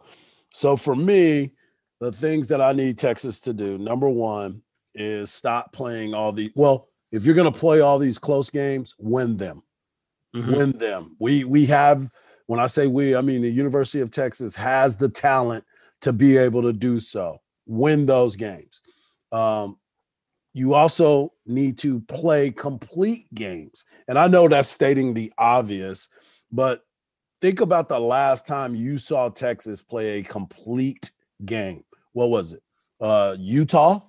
So 0.53 0.77
for 0.77 0.97
me, 0.97 1.53
the 2.01 2.11
things 2.11 2.49
that 2.49 2.61
I 2.61 2.73
need 2.73 2.99
Texas 2.99 3.39
to 3.41 3.53
do, 3.53 3.79
number 3.79 4.09
one, 4.09 4.63
is 4.95 5.31
stop 5.31 5.73
playing 5.73 6.15
all 6.15 6.33
the 6.33 6.51
well. 6.57 6.89
If 7.13 7.25
you're 7.25 7.35
going 7.35 7.51
to 7.53 7.59
play 7.59 7.81
all 7.81 7.99
these 7.99 8.19
close 8.19 8.51
games, 8.51 8.95
win 8.99 9.37
them. 9.37 9.63
Mhm. 10.35 10.57
win 10.57 10.73
them. 10.73 11.17
We 11.19 11.45
we 11.45 11.67
have 11.67 12.09
when 12.47 12.61
I 12.61 12.67
say 12.67 12.87
we, 12.87 13.15
I 13.17 13.21
mean 13.21 13.43
the 13.43 13.51
University 13.51 14.01
of 14.01 14.11
Texas 14.11 14.57
has 14.57 14.97
the 14.97 15.09
talent 15.09 15.65
to 16.03 16.13
be 16.13 16.37
able 16.37 16.63
to 16.63 16.73
do 16.73 17.01
so. 17.01 17.39
Win 17.67 18.07
those 18.07 18.37
games. 18.37 18.81
Um, 19.31 19.79
you 20.55 20.75
also 20.75 21.33
need 21.47 21.79
to 21.79 22.01
play 22.03 22.51
complete 22.51 23.33
games. 23.35 23.85
And 24.09 24.19
I 24.19 24.29
know 24.29 24.49
that's 24.49 24.69
stating 24.69 25.15
the 25.15 25.33
obvious, 25.39 26.09
but 26.53 26.83
think 27.43 27.61
about 27.61 27.89
the 27.89 28.01
last 28.01 28.47
time 28.47 28.75
you 28.75 28.99
saw 28.99 29.29
Texas 29.31 29.83
play 29.83 30.21
a 30.21 30.23
complete 30.23 31.13
game. 31.45 31.85
What 32.13 32.31
was 32.31 32.53
it? 32.53 32.63
Uh 33.01 33.37
Utah 33.41 34.01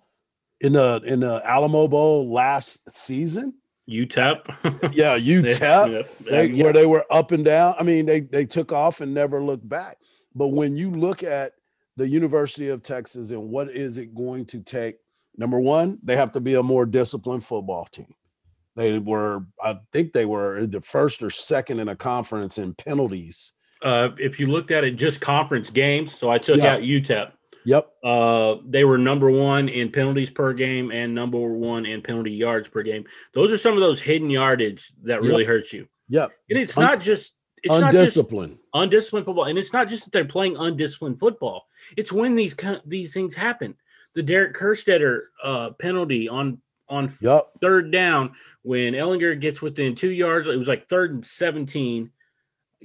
in 0.61 0.73
the 0.73 1.01
in 1.05 1.21
the 1.21 1.41
Alamo 1.45 1.87
Bowl 1.87 2.31
last 2.31 2.89
season? 2.95 3.55
UTEP. 3.89 4.93
Yeah, 4.93 5.17
UTEP 5.19 5.93
Yep. 5.93 6.17
they, 6.29 6.53
where 6.53 6.73
they 6.73 6.85
were 6.85 7.05
up 7.11 7.31
and 7.31 7.43
down. 7.43 7.75
I 7.79 7.83
mean, 7.83 8.05
they 8.05 8.21
they 8.21 8.45
took 8.45 8.71
off 8.71 9.01
and 9.01 9.13
never 9.13 9.43
looked 9.43 9.67
back. 9.67 9.97
But 10.35 10.47
when 10.49 10.75
you 10.75 10.89
look 10.91 11.21
at 11.23 11.53
the 11.97 12.07
University 12.07 12.69
of 12.69 12.81
Texas 12.81 13.31
and 13.31 13.49
what 13.49 13.69
is 13.69 13.97
it 13.97 14.15
going 14.15 14.45
to 14.47 14.61
take 14.61 14.97
Number 15.35 15.59
one, 15.59 15.97
they 16.03 16.15
have 16.15 16.31
to 16.33 16.39
be 16.39 16.53
a 16.53 16.61
more 16.61 16.85
disciplined 16.85 17.43
football 17.43 17.85
team. 17.91 18.13
They 18.75 18.99
were, 18.99 19.47
I 19.59 19.79
think 19.91 20.13
they 20.13 20.25
were 20.25 20.67
the 20.67 20.79
first 20.81 21.23
or 21.23 21.31
second 21.31 21.79
in 21.79 21.87
a 21.87 21.95
conference 21.95 22.59
in 22.59 22.75
penalties. 22.75 23.51
Uh, 23.81 24.09
if 24.19 24.39
you 24.39 24.45
looked 24.45 24.69
at 24.69 24.83
it 24.83 24.91
just 24.91 25.21
conference 25.21 25.71
games, 25.71 26.13
so 26.13 26.29
I 26.29 26.37
took 26.37 26.57
Yeah. 26.57 26.73
out 26.75 26.81
UTEP. 26.81 27.31
Yep. 27.65 27.89
Uh, 28.03 28.55
they 28.65 28.83
were 28.83 28.97
number 28.97 29.29
one 29.31 29.69
in 29.69 29.91
penalties 29.91 30.29
per 30.29 30.53
game 30.53 30.91
and 30.91 31.13
number 31.15 31.37
one 31.39 31.85
in 31.85 32.01
penalty 32.01 32.31
yards 32.31 32.67
per 32.67 32.83
game. 32.83 33.05
Those 33.33 33.51
are 33.51 33.57
some 33.57 33.73
of 33.73 33.79
those 33.79 34.01
hidden 34.01 34.29
yardage 34.29 34.91
that 35.03 35.21
Yep. 35.21 35.23
really 35.23 35.45
hurts 35.45 35.71
you. 35.73 35.87
Yep. 36.09 36.31
And 36.49 36.59
it's 36.59 36.77
Un- 36.77 36.83
not 36.83 37.01
just 37.01 37.33
it's 37.63 37.69
not 37.79 37.93
just 37.93 38.17
Undisciplined. 38.17 38.57
undisciplined 38.73 39.25
football, 39.25 39.45
and 39.45 39.57
it's 39.57 39.71
not 39.71 39.87
just 39.87 40.03
that 40.03 40.11
they're 40.11 40.25
playing 40.25 40.57
undisciplined 40.57 41.17
football. 41.19 41.67
It's 41.95 42.11
when 42.11 42.35
these 42.35 42.55
these 42.85 43.13
things 43.13 43.33
happen. 43.35 43.75
The 44.15 44.21
Derek 44.23 44.53
Kerstetter 44.55 45.21
uh, 45.43 45.69
penalty 45.79 46.27
on 46.27 46.61
on 46.89 47.11
Yep. 47.21 47.43
third 47.61 47.91
down 47.91 48.33
when 48.63 48.93
Ehlinger 48.93 49.39
gets 49.39 49.61
within 49.61 49.95
two 49.95 50.11
yards. 50.11 50.47
It 50.49 50.57
was 50.59 50.67
like 50.67 50.89
third 50.89 51.11
and 51.13 51.25
seventeen. 51.25 52.11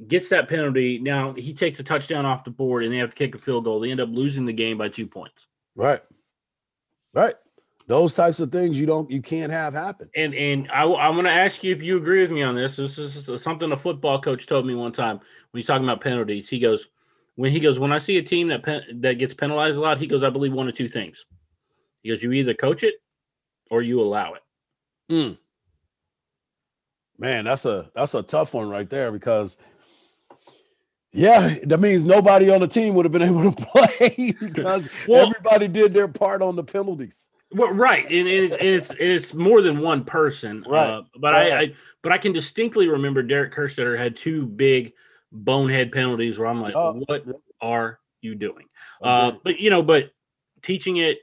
Gets 0.07 0.29
that 0.29 0.49
penalty. 0.49 0.99
Now 0.99 1.35
he 1.35 1.53
takes 1.53 1.81
a 1.81 1.83
touchdown 1.83 2.25
off 2.25 2.45
the 2.45 2.51
board, 2.51 2.85
and 2.85 2.93
they 2.93 2.99
have 2.99 3.11
to 3.11 3.17
kick 3.17 3.35
a 3.35 3.39
field 3.39 3.65
goal. 3.65 3.81
They 3.81 3.91
end 3.91 4.01
up 4.01 4.11
losing 4.11 4.47
the 4.47 4.53
game 4.53 4.79
by 4.79 4.89
two 4.89 5.07
points. 5.07 5.47
Right. 5.75 6.01
Right. 7.13 7.35
Those 7.89 8.13
types 8.13 8.39
of 8.41 8.53
things 8.53 8.79
you 8.79 8.85
don't 8.85 9.11
you 9.11 9.23
can't 9.23 9.51
have 9.51 9.73
happen. 9.73 10.11
And 10.15 10.35
and 10.35 10.71
I, 10.71 10.85
am 10.85 11.15
going 11.15 11.25
to 11.25 11.31
ask 11.31 11.65
you 11.65 11.75
if 11.75 11.83
you 11.83 11.97
agree 11.97 12.21
with 12.21 12.31
me 12.31 12.43
on 12.43 12.55
this. 12.55 12.77
This 12.77 12.99
is 12.99 13.43
something 13.43 13.73
a 13.73 13.77
football 13.77 14.21
coach 14.21 14.47
told 14.47 14.67
me 14.67 14.75
one 14.75 14.93
time 14.93 15.17
when 15.51 15.59
he's 15.59 15.67
talking 15.67 15.85
about 15.85 16.03
penalties. 16.03 16.51
He 16.51 16.59
goes, 16.59 16.89
when 17.37 17.51
he 17.51 17.61
goes, 17.61 17.79
when 17.79 17.93
I 17.93 17.99
see 17.99 18.19
a 18.19 18.23
team 18.23 18.49
that 18.49 18.63
pen, 18.63 18.83
that 19.01 19.15
gets 19.15 19.33
penalized 19.33 19.79
a 19.79 19.81
lot, 19.81 19.99
he 19.99 20.07
goes, 20.07 20.23
I 20.23 20.29
believe 20.29 20.53
one 20.53 20.69
of 20.69 20.75
two 20.75 20.89
things. 20.89 21.25
He 22.03 22.11
goes, 22.11 22.23
you 22.23 22.33
either 22.33 22.53
coach 22.53 22.83
it 22.83 22.97
or 23.71 23.81
you 23.81 24.01
allow 24.03 24.35
it. 24.35 24.43
Mm. 25.11 25.39
Man, 27.17 27.45
that's 27.47 27.65
a 27.65 27.91
that's 27.95 28.15
a 28.15 28.23
tough 28.23 28.53
one 28.53 28.69
right 28.69 28.89
there 28.89 29.11
because 29.11 29.57
yeah, 31.13 31.57
that 31.65 31.81
means 31.81 32.05
nobody 32.05 32.51
on 32.51 32.61
the 32.61 32.69
team 32.69 32.95
would 32.95 33.05
have 33.05 33.13
been 33.13 33.23
able 33.23 33.51
to 33.53 33.67
play 33.73 34.35
because 34.41 34.89
Well- 35.09 35.27
everybody 35.27 35.69
did 35.69 35.95
their 35.95 36.09
part 36.09 36.43
on 36.43 36.57
the 36.57 36.65
penalties. 36.65 37.29
Well, 37.51 37.73
right, 37.73 38.05
and 38.05 38.29
it's 38.29 38.55
and 38.55 38.69
it's, 38.69 38.91
and 38.91 39.01
it's 39.01 39.33
more 39.33 39.63
than 39.63 39.79
one 39.81 40.05
person, 40.05 40.63
Right. 40.69 40.87
Uh, 40.87 41.03
but 41.19 41.35
I, 41.35 41.61
I 41.61 41.75
but 42.03 42.13
I 42.13 42.19
can 42.19 42.33
distinctly 42.35 42.89
remember 42.89 43.23
Derek 43.23 43.55
Kerstetter 43.55 43.97
had 43.97 44.17
two 44.19 44.45
big 44.45 44.93
bonehead 45.33 45.91
penalties 45.91 46.39
where 46.39 46.47
I'm 46.47 46.61
like, 46.61 46.75
Oh, 46.77 47.03
what 47.07 47.27
yep. 47.27 47.37
are 47.63 48.01
you 48.21 48.35
doing? 48.35 48.67
Uh, 49.03 49.33
but 49.43 49.59
you 49.61 49.71
know, 49.71 49.83
but 49.83 50.11
teaching 50.61 50.99
it, 50.99 51.21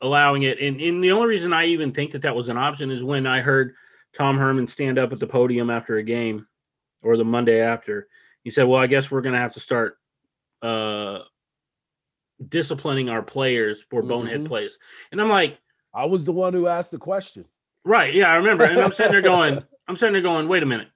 allowing 0.00 0.44
it, 0.44 0.60
and, 0.60 0.80
and 0.80 1.02
the 1.02 1.10
only 1.10 1.26
reason 1.26 1.52
I 1.52 1.64
even 1.64 1.90
think 1.90 2.12
that 2.12 2.22
that 2.22 2.36
was 2.36 2.48
an 2.48 2.56
option 2.56 2.92
is 2.92 3.02
when 3.02 3.26
I 3.26 3.40
heard 3.40 3.74
Tom 4.16 4.38
Herman 4.38 4.68
stand 4.68 5.00
up 5.00 5.12
at 5.12 5.18
the 5.18 5.26
podium 5.26 5.68
after 5.68 5.96
a 5.96 6.02
game 6.04 6.46
or 7.02 7.16
the 7.16 7.24
Monday 7.24 7.60
after. 7.60 8.06
He 8.44 8.50
said, 8.50 8.64
"Well, 8.64 8.78
I 8.80 8.86
guess 8.86 9.10
we're 9.10 9.22
going 9.22 9.32
to 9.32 9.38
have 9.40 9.54
to 9.54 9.60
start 9.60 9.98
uh, 10.62 11.20
disciplining 12.48 13.08
our 13.08 13.22
players 13.22 13.82
for 13.90 14.02
bonehead 14.02 14.42
Mhm. 14.44 14.48
plays." 14.48 14.78
And 15.12 15.20
I'm 15.20 15.28
like, 15.28 15.58
I 15.92 16.06
was 16.06 16.24
the 16.24 16.32
one 16.32 16.52
who 16.52 16.66
asked 16.66 16.90
the 16.90 16.98
question. 16.98 17.46
"Right, 17.84 18.14
yeah, 18.14 18.30
I 18.30 18.36
remember." 18.36 18.64
And 18.64 18.80
I'm 18.80 18.92
sitting 18.92 19.12
there 19.12 19.22
going, 19.22 19.62
"I'm 19.88 19.96
sitting 19.96 20.12
there 20.12 20.22
going, 20.22 20.48
wait 20.48 20.62
a 20.62 20.66
minute." 20.66 20.88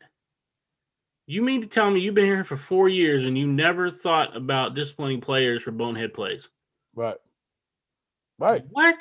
You 1.26 1.42
mean 1.42 1.60
to 1.60 1.66
tell 1.66 1.90
me 1.90 2.00
you've 2.00 2.14
been 2.14 2.24
here 2.24 2.42
for 2.44 2.56
four 2.56 2.88
years 2.88 3.24
and 3.26 3.36
you 3.36 3.46
never 3.46 3.90
thought 3.90 4.34
about 4.34 4.74
disciplining 4.74 5.20
players 5.20 5.62
for 5.62 5.70
bonehead 5.72 6.14
plays? 6.14 6.48
Right. 6.94 7.18
Right. 8.38 8.64
What? 8.70 8.96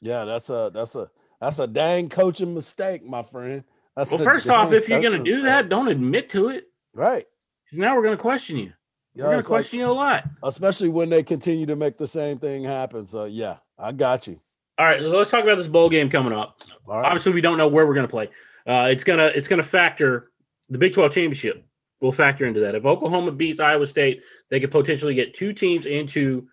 Yeah, 0.00 0.24
that's 0.24 0.48
a 0.48 0.70
that's 0.72 0.94
a 0.94 1.10
that's 1.40 1.58
a 1.58 1.66
dang 1.66 2.08
coaching 2.08 2.54
mistake, 2.54 3.04
my 3.04 3.22
friend. 3.22 3.64
That's 3.96 4.10
Well, 4.12 4.22
first 4.22 4.48
off, 4.48 4.72
if 4.72 4.88
you're 4.88 5.00
going 5.00 5.12
to 5.12 5.18
coaching 5.18 5.34
do 5.36 5.42
that, 5.42 5.68
don't 5.68 5.88
admit 5.88 6.30
to 6.30 6.48
it. 6.48 6.68
right. 6.94 7.26
Now 7.72 7.96
we're 7.96 8.02
going 8.02 8.16
to 8.16 8.20
question 8.20 8.56
you. 8.58 8.72
Yeah, 9.14 9.24
we're 9.24 9.30
going 9.30 9.30
to 9.30 9.36
like- 9.36 9.46
question 9.46 9.78
you 9.80 9.86
a 9.86 9.92
lot. 9.92 10.24
especially 10.42 10.88
when 10.88 11.10
they 11.10 11.22
continue 11.22 11.66
to 11.66 11.76
make 11.76 11.98
the 11.98 12.06
same 12.06 12.38
thing 12.38 12.64
happen. 12.64 13.06
So 13.06 13.24
yeah, 13.24 13.58
I 13.78 13.92
got 13.92 14.26
you. 14.26 14.40
All 14.78 14.86
right, 14.86 15.00
so 15.00 15.16
let's 15.16 15.30
talk 15.30 15.42
about 15.44 15.58
this 15.58 15.68
bowl 15.68 15.90
game 15.90 16.08
coming 16.08 16.32
up. 16.32 16.62
Right. 16.86 17.04
Obviously, 17.04 17.32
we 17.32 17.40
don't 17.42 17.58
know 17.58 17.68
where 17.68 17.86
we're 17.86 17.94
going 17.94 18.06
to 18.06 18.10
play. 18.10 18.30
Uh, 18.66 18.88
it's 18.90 19.04
gonna 19.04 19.26
it's 19.26 19.48
gonna 19.48 19.62
factor 19.62 20.30
the 20.68 20.78
Big 20.78 20.94
12 20.94 21.12
championship. 21.12 21.64
Will 22.00 22.12
factor 22.12 22.46
into 22.46 22.60
that. 22.60 22.74
If 22.74 22.84
Oklahoma 22.84 23.32
beats 23.32 23.60
Iowa 23.60 23.86
State, 23.86 24.22
they 24.50 24.58
could 24.60 24.70
potentially 24.70 25.14
get 25.14 25.34
two 25.34 25.52
teams 25.52 25.86
into 25.86 26.48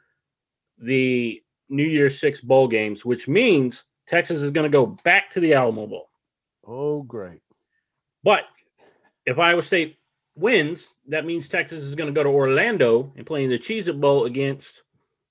the 0.77 1.41
New 1.69 1.85
Year's 1.85 2.19
Six 2.19 2.41
bowl 2.41 2.67
games, 2.67 3.05
which 3.05 3.27
means 3.27 3.83
Texas 4.07 4.39
is 4.41 4.51
going 4.51 4.69
to 4.69 4.75
go 4.75 4.85
back 5.03 5.29
to 5.31 5.39
the 5.39 5.53
Alamo 5.53 5.87
Bowl. 5.87 6.09
Oh, 6.67 7.03
great. 7.03 7.41
But 8.23 8.45
if 9.25 9.39
Iowa 9.39 9.61
State 9.63 9.98
wins, 10.39 10.95
that 11.07 11.25
means 11.25 11.47
Texas 11.47 11.83
is 11.83 11.95
going 11.95 12.07
to 12.07 12.17
go 12.17 12.23
to 12.23 12.29
Orlando 12.29 13.11
and 13.15 13.25
play 13.25 13.43
in 13.43 13.49
the 13.49 13.59
Cheez 13.59 13.87
It 13.87 13.99
Bowl 13.99 14.25
against 14.25 14.83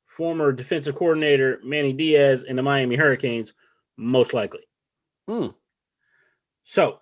former 0.07 0.53
defensive 0.53 0.95
coordinator 0.95 1.61
Manny 1.65 1.93
Diaz 1.93 2.45
and 2.49 2.59
the 2.59 2.63
Miami 2.63 2.97
Hurricanes, 2.97 3.55
most 3.97 4.35
likely. 4.35 4.67
Hmm. 5.27 5.49
So, 6.65 6.99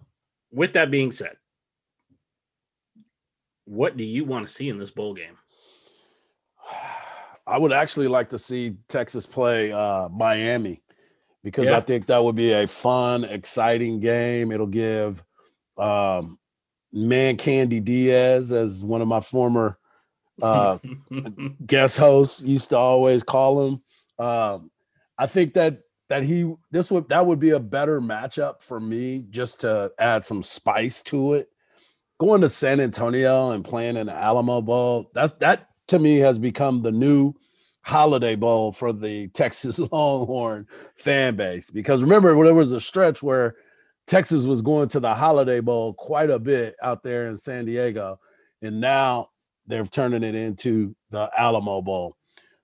with 0.53 0.75
that 0.75 0.91
being 0.91 1.13
said, 1.13 1.37
what 3.65 3.97
do 3.97 4.05
you 4.05 4.25
want 4.25 4.47
to 4.47 4.53
see 4.53 4.69
in 4.69 4.79
this 4.79 4.91
bowl 4.91 5.15
game? 5.15 5.37
I 7.49 7.59
would 7.59 7.73
actually 7.73 8.09
like 8.09 8.31
to 8.31 8.39
see 8.39 8.77
Texas 8.89 9.25
play 9.25 9.73
uh, 9.73 10.09
Miami 10.09 10.83
because 11.45 11.67
Yeah. 11.67 11.77
I 11.77 11.81
think 11.81 12.07
that 12.07 12.23
would 12.25 12.35
be 12.35 12.53
a 12.53 12.67
fun, 12.67 13.23
exciting 13.25 14.01
game. 14.01 14.51
It'll 14.51 14.67
give 14.67 15.23
um, 15.79 16.39
Man 16.93 17.37
Candy 17.37 17.81
Diaz, 17.81 18.53
as 18.53 18.83
one 18.83 19.03
of 19.03 19.09
my 19.09 19.21
former 19.21 19.79
uh, 20.43 20.79
guest 21.67 21.97
hosts 21.97 22.43
used 22.43 22.71
to 22.71 22.79
always 22.79 23.23
call 23.23 23.67
him. 23.67 23.83
Um, 24.19 24.71
I 25.19 25.27
think 25.27 25.55
that 25.55 25.81
that 26.09 26.23
he 26.23 26.55
this 26.71 26.91
would 26.91 27.09
that 27.09 27.27
would 27.27 27.41
be 27.41 27.51
a 27.51 27.61
better 27.61 28.01
matchup 28.01 28.63
for 28.63 28.79
me 28.79 29.27
just 29.31 29.61
to 29.63 29.93
add 29.99 30.25
some 30.25 30.43
spice 30.43 31.03
to 31.03 31.35
it. 31.35 31.49
Going 32.19 32.41
to 32.41 32.49
San 32.49 32.81
Antonio 32.81 33.51
and 33.51 33.65
playing 33.65 33.97
in 33.97 34.07
the 34.07 34.13
Alamo 34.13 34.63
Bowl, 34.63 35.11
that's 35.15 35.33
that 35.35 35.69
to 35.89 35.99
me 35.99 36.19
has 36.19 36.39
become 36.39 36.83
the 36.83 36.93
new 36.93 37.35
holiday 37.83 38.35
bowl 38.35 38.73
for 38.73 38.93
the 38.93 39.29
Texas 39.35 39.79
Longhorn 39.79 40.67
fan 40.97 41.37
base. 41.37 41.71
Because 41.71 42.03
remember, 42.03 42.35
there 42.45 42.55
was 42.55 42.73
a 42.73 42.81
stretch 42.81 43.23
where 43.23 43.57
Texas 44.07 44.47
was 44.47 44.63
going 44.63 44.89
to 44.89 45.01
the 45.01 45.15
Holiday 45.15 45.61
Bowl 45.61 45.93
quite 45.95 46.31
a 46.31 46.39
bit 46.39 46.77
out 46.83 47.03
there 47.03 47.27
in 47.29 47.37
San 47.37 47.65
Diego, 47.65 48.21
and 48.63 48.81
now 48.81 49.31
they're 49.67 49.85
turning 49.85 50.23
it 50.23 50.35
into 50.35 50.95
the 51.11 51.29
Alamo 51.37 51.83
Bowl. 51.83 52.17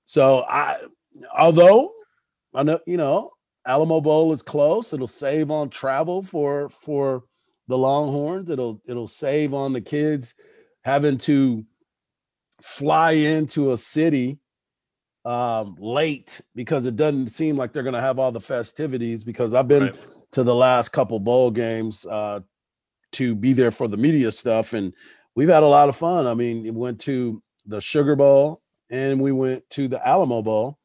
So 0.04 0.44
I, 0.48 0.76
although 1.36 1.92
I 2.54 2.62
know 2.62 2.80
you 2.86 2.96
know 2.96 3.32
Alamo 3.66 4.00
Bowl 4.00 4.32
is 4.32 4.42
close, 4.42 4.92
it'll 4.92 5.08
save 5.08 5.50
on 5.50 5.68
travel 5.68 6.22
for 6.22 6.68
for 6.68 7.24
the 7.66 7.78
Longhorns. 7.78 8.50
It'll 8.50 8.80
it'll 8.86 9.08
save 9.08 9.52
on 9.52 9.72
the 9.72 9.80
kids 9.80 10.34
having 10.82 11.18
to 11.18 11.64
fly 12.60 13.12
into 13.12 13.72
a 13.72 13.76
city 13.76 14.38
um 15.24 15.76
late 15.78 16.40
because 16.54 16.86
it 16.86 16.96
doesn't 16.96 17.28
seem 17.28 17.56
like 17.56 17.72
they're 17.72 17.84
going 17.84 17.94
to 17.94 18.00
have 18.00 18.18
all 18.18 18.32
the 18.32 18.40
festivities 18.40 19.22
because 19.22 19.54
I've 19.54 19.68
been 19.68 19.84
Right. 19.84 20.11
To 20.32 20.42
the 20.42 20.54
last 20.54 20.90
couple 20.90 21.18
bowl 21.20 21.50
games 21.50 22.06
uh 22.06 22.40
to 23.12 23.34
be 23.34 23.52
there 23.52 23.70
for 23.70 23.88
the 23.88 23.96
media 23.96 24.30
stuff 24.32 24.72
and 24.72 24.92
we've 25.34 25.48
had 25.50 25.62
a 25.62 25.66
lot 25.66 25.88
of 25.88 25.96
fun. 25.96 26.26
I 26.26 26.34
mean, 26.34 26.62
we 26.62 26.70
went 26.70 27.00
to 27.00 27.42
the 27.66 27.80
Sugar 27.80 28.16
Bowl 28.16 28.62
and 28.90 29.20
we 29.20 29.32
went 29.32 29.68
to 29.70 29.88
the 29.88 30.06
Alamo 30.06 30.42
Bowl 30.42 30.78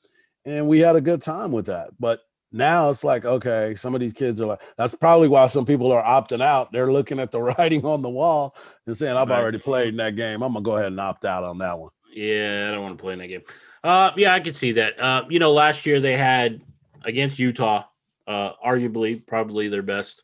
and 0.46 0.68
we 0.68 0.80
had 0.80 0.96
a 0.96 1.02
good 1.02 1.22
time 1.22 1.52
with 1.52 1.66
that. 1.68 1.90
But 2.00 2.22
now 2.52 2.90
it's 2.90 3.04
like, 3.04 3.26
okay, 3.26 3.76
some 3.76 3.94
of 3.94 4.00
these 4.02 4.14
kids 4.14 4.40
are 4.42 4.46
like, 4.46 4.62
that's 4.78 4.96
probably 4.96 5.28
why 5.28 5.48
some 5.48 5.66
people 5.66 5.92
are 5.92 6.04
opting 6.04 6.42
out. 6.42 6.72
They're 6.72 6.92
looking 6.92 7.20
at 7.20 7.32
the 7.32 7.42
writing 7.58 7.86
on 7.86 8.02
the 8.02 8.10
wall 8.10 8.56
and 8.86 8.96
saying, 8.96 9.16
I've 9.18 9.30
Right. 9.30 9.40
already 9.40 9.58
played 9.60 9.90
in 9.90 9.98
that 9.98 10.16
game. 10.16 10.42
I'm 10.42 10.54
gonna 10.54 10.64
go 10.64 10.76
ahead 10.76 10.88
and 10.88 11.00
opt 11.00 11.26
out 11.26 11.44
on 11.44 11.58
that 11.60 11.78
one. 11.80 11.92
Yeah, 12.14 12.68
I 12.70 12.72
don't 12.74 12.84
want 12.84 12.98
to 12.98 13.02
play 13.02 13.14
in 13.14 13.20
that 13.20 13.28
game. 13.28 13.42
Uh, 13.84 14.12
yeah, 14.18 14.34
I 14.34 14.40
could 14.40 14.56
see 14.56 14.74
that. 14.74 15.00
Uh, 15.00 15.24
you 15.30 15.40
know, 15.40 15.52
last 15.54 15.86
year 15.86 16.00
they 16.00 16.18
had 16.18 16.62
against 17.04 17.38
Utah, 17.40 17.84
uh, 18.28 18.52
arguably 18.66 19.26
probably 19.26 19.70
their 19.70 19.82
best, 19.82 20.24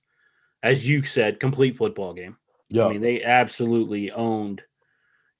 as 0.61 0.87
you 0.87 1.03
said, 1.03 1.39
complete 1.39 1.77
football 1.77 2.13
game. 2.13 2.37
Yeah. 2.69 2.85
I 2.87 2.89
mean, 2.89 3.01
they 3.01 3.23
absolutely 3.23 4.11
owned 4.11 4.61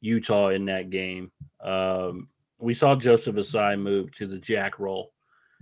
Utah 0.02 0.50
in 0.50 0.66
that 0.66 0.90
game. 0.90 1.32
Um, 1.64 2.30
we 2.60 2.74
saw 2.74 2.96
Joseph 2.96 3.36
Ossai 3.36 3.80
move 3.80 4.12
to 4.16 4.28
the 4.28 4.38
jack 4.38 4.80
role, 4.80 5.12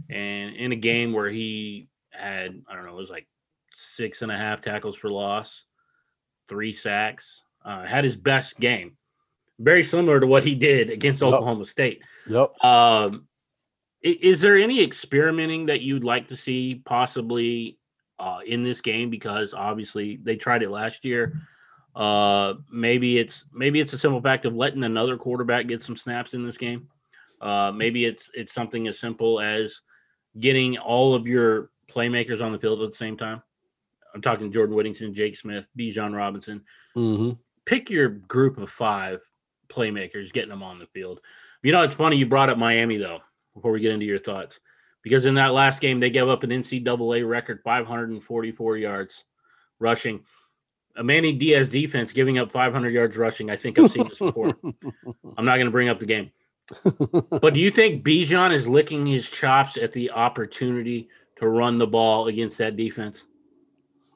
and 0.10 0.56
in 0.56 0.72
a 0.72 0.76
game 0.76 1.14
where 1.14 1.30
he 1.30 1.88
had, 2.12 2.62
I 2.70 2.76
don't 2.76 2.86
know, 2.86 2.92
it 2.94 2.98
was 2.98 3.10
like 3.10 3.28
six 3.74 4.22
and 4.22 4.32
a 4.32 4.38
half 4.38 4.62
tackles 4.62 4.96
for 4.98 5.10
loss, 5.10 5.64
three 6.48 6.74
sacks, 6.74 7.44
uh, 7.66 7.86
had 7.86 8.04
his 8.04 8.16
best 8.16 8.60
game. 8.60 8.98
Very 9.60 9.84
similar 9.84 10.20
to 10.20 10.28
what 10.28 10.44
he 10.44 10.56
did 10.56 10.90
against 10.90 11.22
Yep. 11.22 11.34
Oklahoma 11.34 11.66
State. 11.66 12.02
yep. 12.28 12.52
Um, 12.64 13.28
Is 14.02 14.42
there 14.42 14.58
any 14.58 14.82
experimenting 14.82 15.68
that 15.68 15.82
you'd 15.82 16.04
like 16.04 16.28
to 16.30 16.38
see 16.38 16.82
possibly 16.86 17.78
uh, 18.20 18.40
in 18.46 18.64
this 18.64 18.82
game? 18.82 19.10
Because 19.10 19.54
obviously 19.54 20.20
they 20.24 20.36
tried 20.36 20.64
it 20.64 20.72
last 20.72 21.06
year. 21.06 21.34
Uh, 21.96 22.56
maybe 22.72 23.18
it's 23.20 23.46
maybe 23.54 23.80
it's 23.80 23.94
a 23.94 23.98
simple 23.98 24.22
fact 24.22 24.46
of 24.46 24.56
letting 24.56 24.84
another 24.84 25.18
quarterback 25.18 25.68
get 25.68 25.82
some 25.82 25.98
snaps 25.98 26.34
in 26.34 26.44
this 26.46 26.58
game. 26.58 26.88
Uh, 27.42 27.72
maybe 27.76 28.06
it's 28.06 28.32
it's 28.34 28.54
something 28.54 28.88
as 28.88 28.98
simple 28.98 29.40
as 29.40 29.82
getting 30.40 30.78
all 30.78 31.14
of 31.14 31.28
your 31.28 31.70
playmakers 31.90 32.42
on 32.42 32.52
the 32.52 32.60
field 32.60 32.82
at 32.82 32.90
the 32.90 32.96
same 32.96 33.18
time. 33.18 33.42
I'm 34.14 34.22
talking 34.22 34.52
Jordan 34.52 34.76
Whittington, 34.76 35.14
Jake 35.14 35.36
Smith, 35.36 35.66
Bijan 35.78 36.16
Robinson. 36.16 36.64
Mm-hmm. 36.96 37.32
Pick 37.66 37.90
your 37.90 38.10
group 38.10 38.58
of 38.58 38.70
five 38.70 39.22
playmakers, 39.70 40.34
getting 40.34 40.50
them 40.50 40.64
on 40.64 40.80
the 40.80 40.88
field. 40.88 41.22
You 41.64 41.72
know, 41.72 41.84
it's 41.84 41.96
funny 41.96 42.18
you 42.18 42.26
brought 42.26 42.50
up 42.50 42.58
Miami 42.58 42.98
though. 42.98 43.20
Before 43.54 43.72
we 43.72 43.82
get 43.82 43.92
into 43.92 44.06
your 44.06 44.20
thoughts, 44.20 44.60
because 45.02 45.26
in 45.26 45.36
that 45.36 45.54
last 45.54 45.82
game 45.82 46.00
they 46.00 46.10
gave 46.10 46.28
up 46.28 46.44
an 46.44 46.50
NCAA 46.50 47.28
record 47.28 47.62
544 47.64 48.78
yards 48.78 49.24
rushing. 49.80 50.22
A 50.98 51.04
Manny 51.04 51.34
Diaz 51.34 51.70
defense 51.70 52.12
giving 52.12 52.38
up 52.38 52.52
500 52.52 52.90
yards 52.90 53.18
rushing. 53.18 53.50
I 53.50 53.56
think 53.56 53.80
I've 53.80 53.92
seen 53.92 54.10
this 54.10 54.20
before. 54.20 54.54
I'm 55.38 55.46
not 55.46 55.56
going 55.56 55.66
to 55.66 55.72
bring 55.72 55.90
up 55.90 56.00
the 56.00 56.06
game. 56.06 56.32
but 57.42 57.54
do 57.54 57.60
you 57.60 57.72
think 57.72 58.04
Bijan 58.04 58.54
is 58.54 58.68
licking 58.68 59.06
his 59.06 59.30
chops 59.30 59.78
at 59.78 59.94
the 59.94 60.12
opportunity 60.12 61.10
to 61.38 61.48
run 61.48 61.78
the 61.78 61.88
ball 61.88 62.28
against 62.28 62.58
that 62.60 62.76
defense? 62.76 63.26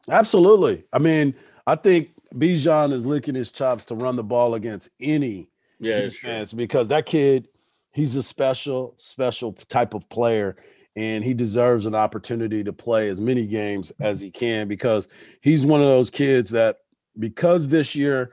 Absolutely. 0.09 0.83
I 0.93 0.99
mean, 0.99 1.33
I 1.65 1.75
think 1.75 2.11
Bijan 2.33 2.91
is 2.91 3.05
licking 3.05 3.35
his 3.35 3.51
chops 3.51 3.85
to 3.85 3.95
run 3.95 4.15
the 4.15 4.23
ball 4.23 4.55
against 4.55 4.89
any 4.99 5.49
yeah, 5.79 6.01
defense 6.01 6.53
because 6.53 6.89
that 6.89 7.05
kid, 7.05 7.47
he's 7.95 8.15
a 8.15 8.21
special, 8.21 8.93
special 8.97 9.53
type 9.53 9.93
of 9.93 10.07
player. 10.09 10.57
And 10.97 11.23
he 11.23 11.33
deserves 11.33 11.85
an 11.85 11.95
opportunity 11.95 12.63
to 12.63 12.71
play 12.71 13.09
as 13.09 13.19
many 13.19 13.45
games 13.47 13.91
as 13.99 14.21
he 14.21 14.31
can 14.31 14.67
because 14.67 15.07
he's 15.41 15.65
one 15.65 15.81
of 15.81 15.87
those 15.87 16.09
kids 16.09 16.51
that, 16.51 16.77
because 17.17 17.67
this 17.67 17.95
year 17.95 18.31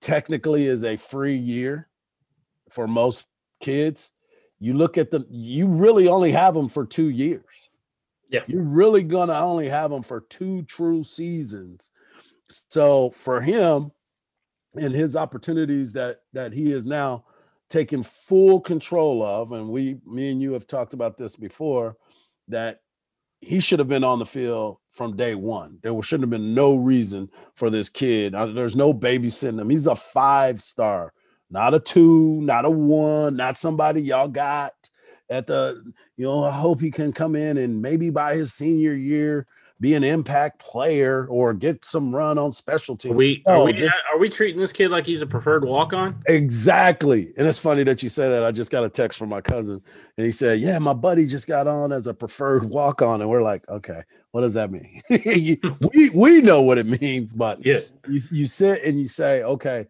technically 0.00 0.66
is 0.66 0.82
a 0.82 0.96
free 0.96 1.36
year 1.36 1.88
for 2.68 2.88
most 2.88 3.26
kids, 3.60 4.10
you 4.58 4.74
look 4.74 4.98
at 4.98 5.10
the, 5.10 5.24
you 5.30 5.66
really 5.66 6.08
only 6.08 6.32
have 6.32 6.54
them 6.54 6.68
for 6.68 6.84
two 6.84 7.10
years. 7.10 7.44
Yeah. 8.28 8.42
You're 8.46 8.62
really 8.62 9.02
going 9.02 9.28
to 9.28 9.38
only 9.38 9.68
have 9.68 9.90
them 9.90 10.02
for 10.02 10.20
two 10.20 10.62
true 10.62 11.04
seasons. 11.04 11.90
So 12.48 13.10
for 13.10 13.40
him 13.40 13.92
and 14.74 14.92
his 14.94 15.16
opportunities 15.16 15.92
that 15.94 16.22
that 16.32 16.52
he 16.52 16.72
is 16.72 16.84
now 16.84 17.24
taking 17.70 18.02
full 18.02 18.60
control 18.60 19.22
of 19.22 19.52
and 19.52 19.68
we 19.68 19.96
me 20.04 20.32
and 20.32 20.42
you 20.42 20.52
have 20.52 20.66
talked 20.66 20.92
about 20.92 21.16
this 21.16 21.36
before 21.36 21.96
that 22.48 22.80
he 23.40 23.60
should 23.60 23.78
have 23.78 23.88
been 23.88 24.04
on 24.04 24.18
the 24.18 24.26
field 24.26 24.78
from 24.90 25.16
day 25.16 25.34
one. 25.34 25.78
There 25.82 26.02
shouldn't 26.02 26.24
have 26.24 26.30
been 26.30 26.54
no 26.54 26.74
reason 26.74 27.30
for 27.54 27.70
this 27.70 27.88
kid. 27.88 28.34
There's 28.34 28.76
no 28.76 28.92
babysitting 28.92 29.60
him. 29.60 29.70
He's 29.70 29.86
a 29.86 29.96
five 29.96 30.60
star, 30.60 31.14
not 31.48 31.72
a 31.72 31.80
two, 31.80 32.40
not 32.42 32.66
a 32.66 32.70
one, 32.70 33.36
not 33.36 33.56
somebody 33.56 34.02
y'all 34.02 34.28
got 34.28 34.74
at 35.30 35.46
the, 35.46 35.82
you 36.16 36.24
know, 36.24 36.44
I 36.44 36.50
hope 36.50 36.80
he 36.80 36.90
can 36.90 37.12
come 37.12 37.34
in 37.36 37.56
and 37.56 37.80
maybe 37.80 38.10
by 38.10 38.34
his 38.34 38.52
senior 38.52 38.94
year 38.94 39.46
be 39.80 39.94
an 39.94 40.04
impact 40.04 40.58
player 40.58 41.26
or 41.30 41.54
get 41.54 41.84
some 41.84 42.14
run 42.14 42.36
on 42.36 42.52
special 42.52 42.96
teams. 42.96 43.12
Are 43.12 43.16
we 43.16 43.42
are, 43.46 43.64
we, 43.64 43.72
this, 43.72 43.94
are 44.12 44.18
we 44.18 44.28
treating 44.28 44.60
this 44.60 44.72
kid 44.72 44.90
like 44.90 45.06
he's 45.06 45.22
a 45.22 45.26
preferred 45.26 45.64
walk 45.64 45.94
on? 45.94 46.22
Exactly. 46.26 47.32
And 47.38 47.48
it's 47.48 47.58
funny 47.58 47.82
that 47.84 48.02
you 48.02 48.10
say 48.10 48.28
that. 48.28 48.44
I 48.44 48.52
just 48.52 48.70
got 48.70 48.84
a 48.84 48.90
text 48.90 49.18
from 49.18 49.30
my 49.30 49.40
cousin 49.40 49.80
and 50.18 50.26
he 50.26 50.32
said, 50.32 50.60
Yeah, 50.60 50.78
my 50.78 50.92
buddy 50.92 51.26
just 51.26 51.46
got 51.46 51.66
on 51.66 51.92
as 51.92 52.06
a 52.06 52.12
preferred 52.12 52.64
walk 52.64 53.00
on. 53.00 53.22
And 53.22 53.30
we're 53.30 53.42
like, 53.42 53.66
Okay, 53.70 54.02
what 54.32 54.42
does 54.42 54.54
that 54.54 54.70
mean? 54.70 55.00
we 55.94 56.10
we 56.10 56.42
know 56.42 56.60
what 56.60 56.76
it 56.76 56.86
means, 57.00 57.32
but 57.32 57.64
yeah, 57.64 57.80
you, 58.06 58.20
you 58.30 58.46
sit 58.46 58.84
and 58.84 59.00
you 59.00 59.08
say, 59.08 59.42
Okay, 59.42 59.86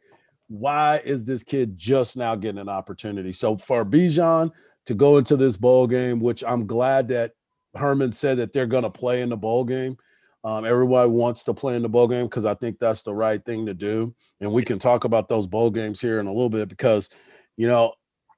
why 0.46 1.00
is 1.04 1.24
this 1.24 1.42
kid 1.42 1.76
just 1.76 2.16
now 2.16 2.36
getting 2.36 2.60
an 2.60 2.68
opportunity? 2.68 3.32
So 3.32 3.56
for 3.56 3.84
Bijan 3.84 4.52
to 4.86 4.94
go 4.94 5.18
into 5.18 5.36
this 5.36 5.56
bowl 5.56 5.88
game, 5.88 6.20
which 6.20 6.44
I'm 6.46 6.66
glad 6.66 7.08
that 7.08 7.32
Herman 7.74 8.12
said 8.12 8.38
that 8.38 8.52
they're 8.52 8.66
going 8.66 8.84
to 8.84 8.90
play 8.90 9.22
in 9.22 9.28
the 9.28 9.36
bowl 9.36 9.64
game. 9.64 9.96
Um, 10.42 10.64
everybody 10.64 11.10
wants 11.10 11.44
to 11.44 11.54
play 11.54 11.76
in 11.76 11.82
the 11.82 11.88
bowl 11.88 12.08
game 12.08 12.26
because 12.26 12.46
I 12.46 12.54
think 12.54 12.78
that's 12.78 13.02
the 13.02 13.14
right 13.14 13.44
thing 13.44 13.66
to 13.66 13.74
do. 13.74 14.14
And 14.40 14.52
we 14.52 14.62
can 14.62 14.78
talk 14.78 15.04
about 15.04 15.28
those 15.28 15.46
bowl 15.46 15.70
games 15.70 16.00
here 16.00 16.18
in 16.18 16.26
a 16.26 16.32
little 16.32 16.48
bit 16.48 16.68
because, 16.68 17.10
you 17.56 17.66
know, 17.66 17.92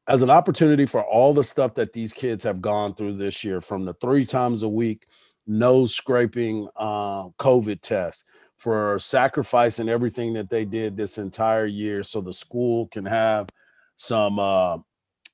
as 0.09 0.23
an 0.23 0.31
opportunity 0.31 0.85
for 0.85 1.05
all 1.05 1.33
the 1.33 1.45
stuff 1.45 1.75
that 1.75 1.93
these 1.93 2.13
kids 2.13 2.43
have 2.43 2.61
gone 2.61 2.95
through 2.95 3.17
this 3.17 3.45
year, 3.45 3.61
from 3.61 3.85
the 3.85 3.95
three 3.95 4.27
times 4.27 4.65
a 4.65 4.69
week 4.69 5.07
nose 5.47 5.95
scraping 5.95 6.69
uh, 6.77 7.29
COVID 7.39 7.81
test, 7.83 8.25
for 8.63 8.97
sacrificing 9.01 9.89
everything 9.89 10.35
that 10.35 10.49
they 10.49 10.65
did 10.65 10.97
this 10.97 11.19
entire 11.19 11.67
year 11.67 12.05
so 12.05 12.21
the 12.21 12.33
school 12.33 12.87
can 12.87 13.05
have 13.05 13.49
some 13.97 14.39
uh, 14.39 14.79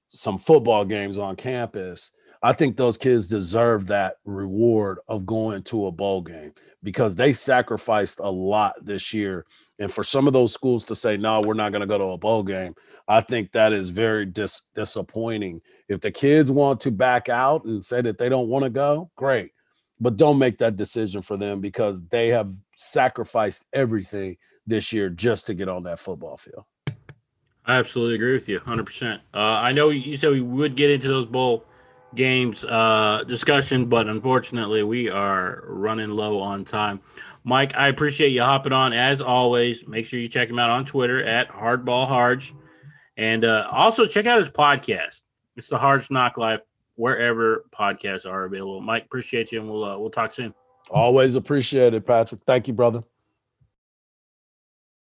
some 0.09 0.39
football 0.39 0.83
games 0.83 1.19
on 1.19 1.37
campus 1.37 2.13
I 2.42 2.53
think 2.53 2.77
those 2.77 2.96
kids 2.96 3.27
deserve 3.27 3.88
that 3.88 4.16
reward 4.24 4.98
of 5.09 5.27
going 5.27 5.62
to 5.64 5.87
a 5.87 5.92
bowl 5.92 6.22
game 6.22 6.53
because 6.83 7.16
they 7.16 7.33
sacrificed 7.33 8.20
a 8.20 8.31
lot 8.31 8.74
this 8.85 9.12
year. 9.12 9.44
And 9.79 9.92
for 9.92 10.05
some 10.05 10.27
of 10.27 10.33
those 10.33 10.53
schools 10.53 10.85
to 10.85 10.94
say, 10.94 11.16
no, 11.16 11.40
we're 11.40 11.55
not 11.55 11.72
going 11.72 11.81
to 11.81 11.87
go 11.87 11.98
to 11.98 12.05
a 12.05 12.18
bowl 12.18 12.44
game, 12.44 12.74
I 13.09 13.20
think 13.22 13.53
that 13.53 13.72
is 13.72 13.90
very 13.90 14.27
dis- 14.27 14.62
disappointing. 14.74 15.62
If 15.88 16.01
the 16.01 16.12
kids 16.12 16.51
want 16.51 16.81
to 16.83 16.90
back 16.90 17.29
out 17.29 17.64
and 17.64 17.85
say 17.85 18.03
that 18.03 18.18
they 18.18 18.29
don't 18.29 18.48
want 18.48 18.64
to 18.64 18.70
go, 18.70 19.11
great. 19.16 19.53
But 20.01 20.16
don't 20.16 20.38
make 20.38 20.59
that 20.59 20.77
decision 20.77 21.22
for 21.22 21.37
them 21.37 21.61
because 21.61 22.03
they 22.07 22.29
have 22.29 22.55
sacrificed 22.77 23.64
everything 23.72 24.37
this 24.64 24.92
year 24.92 25.09
just 25.09 25.46
to 25.46 25.55
get 25.55 25.68
on 25.68 25.83
that 25.85 25.98
football 25.98 26.37
field. 26.37 26.64
I 27.66 27.74
absolutely 27.74 28.14
agree 28.14 28.35
with 28.35 28.48
you 28.48 28.61
100%. 28.61 29.20
Uh, 29.35 29.38
I 29.38 29.72
know 29.72 29.90
you 29.90 30.16
said 30.16 30.31
we 30.31 30.40
would 30.40 30.77
get 30.77 30.90
into 30.90 31.09
those 31.09 31.27
bowl 31.27 31.64
games 32.14 32.64
uh, 32.64 33.25
discussion, 33.27 33.87
but 33.87 34.09
unfortunately, 34.09 34.83
we 34.83 35.09
are 35.09 35.64
running 35.66 36.11
low 36.11 36.40
on 36.40 36.64
time. 36.64 37.01
Mike, 37.44 37.75
I 37.77 37.88
appreciate 37.88 38.31
you 38.31 38.42
hopping 38.42 38.73
on 38.73 38.92
as 38.92 39.21
always. 39.21 39.87
Make 39.87 40.07
sure 40.07 40.18
you 40.18 40.29
check 40.29 40.49
him 40.49 40.59
out 40.59 40.71
on 40.71 40.85
Twitter 40.85 41.25
at 41.25 41.49
Hardball 41.49 42.07
Harge, 42.07 42.55
and 43.16 43.44
uh, 43.44 43.68
also 43.71 44.07
check 44.07 44.27
out 44.27 44.38
his 44.38 44.49
podcast. 44.49 45.23
It's 45.57 45.68
the 45.68 45.79
Harge 45.79 46.11
Knock 46.11 46.37
Life 46.37 46.61
wherever 46.97 47.64
podcasts 47.73 48.27
are 48.27 48.44
available. 48.44 48.81
Mike, 48.81 49.05
appreciate 49.05 49.53
you, 49.53 49.61
and 49.61 49.71
we'll 49.71 49.85
uh, 49.85 49.99
we'll 49.99 50.11
talk 50.11 50.33
soon. 50.33 50.53
Always 50.90 51.37
appreciate 51.37 51.94
it, 51.94 52.07
Patrick. 52.07 52.40
Thank 52.47 52.68
you, 52.68 52.75
brother. 52.75 53.05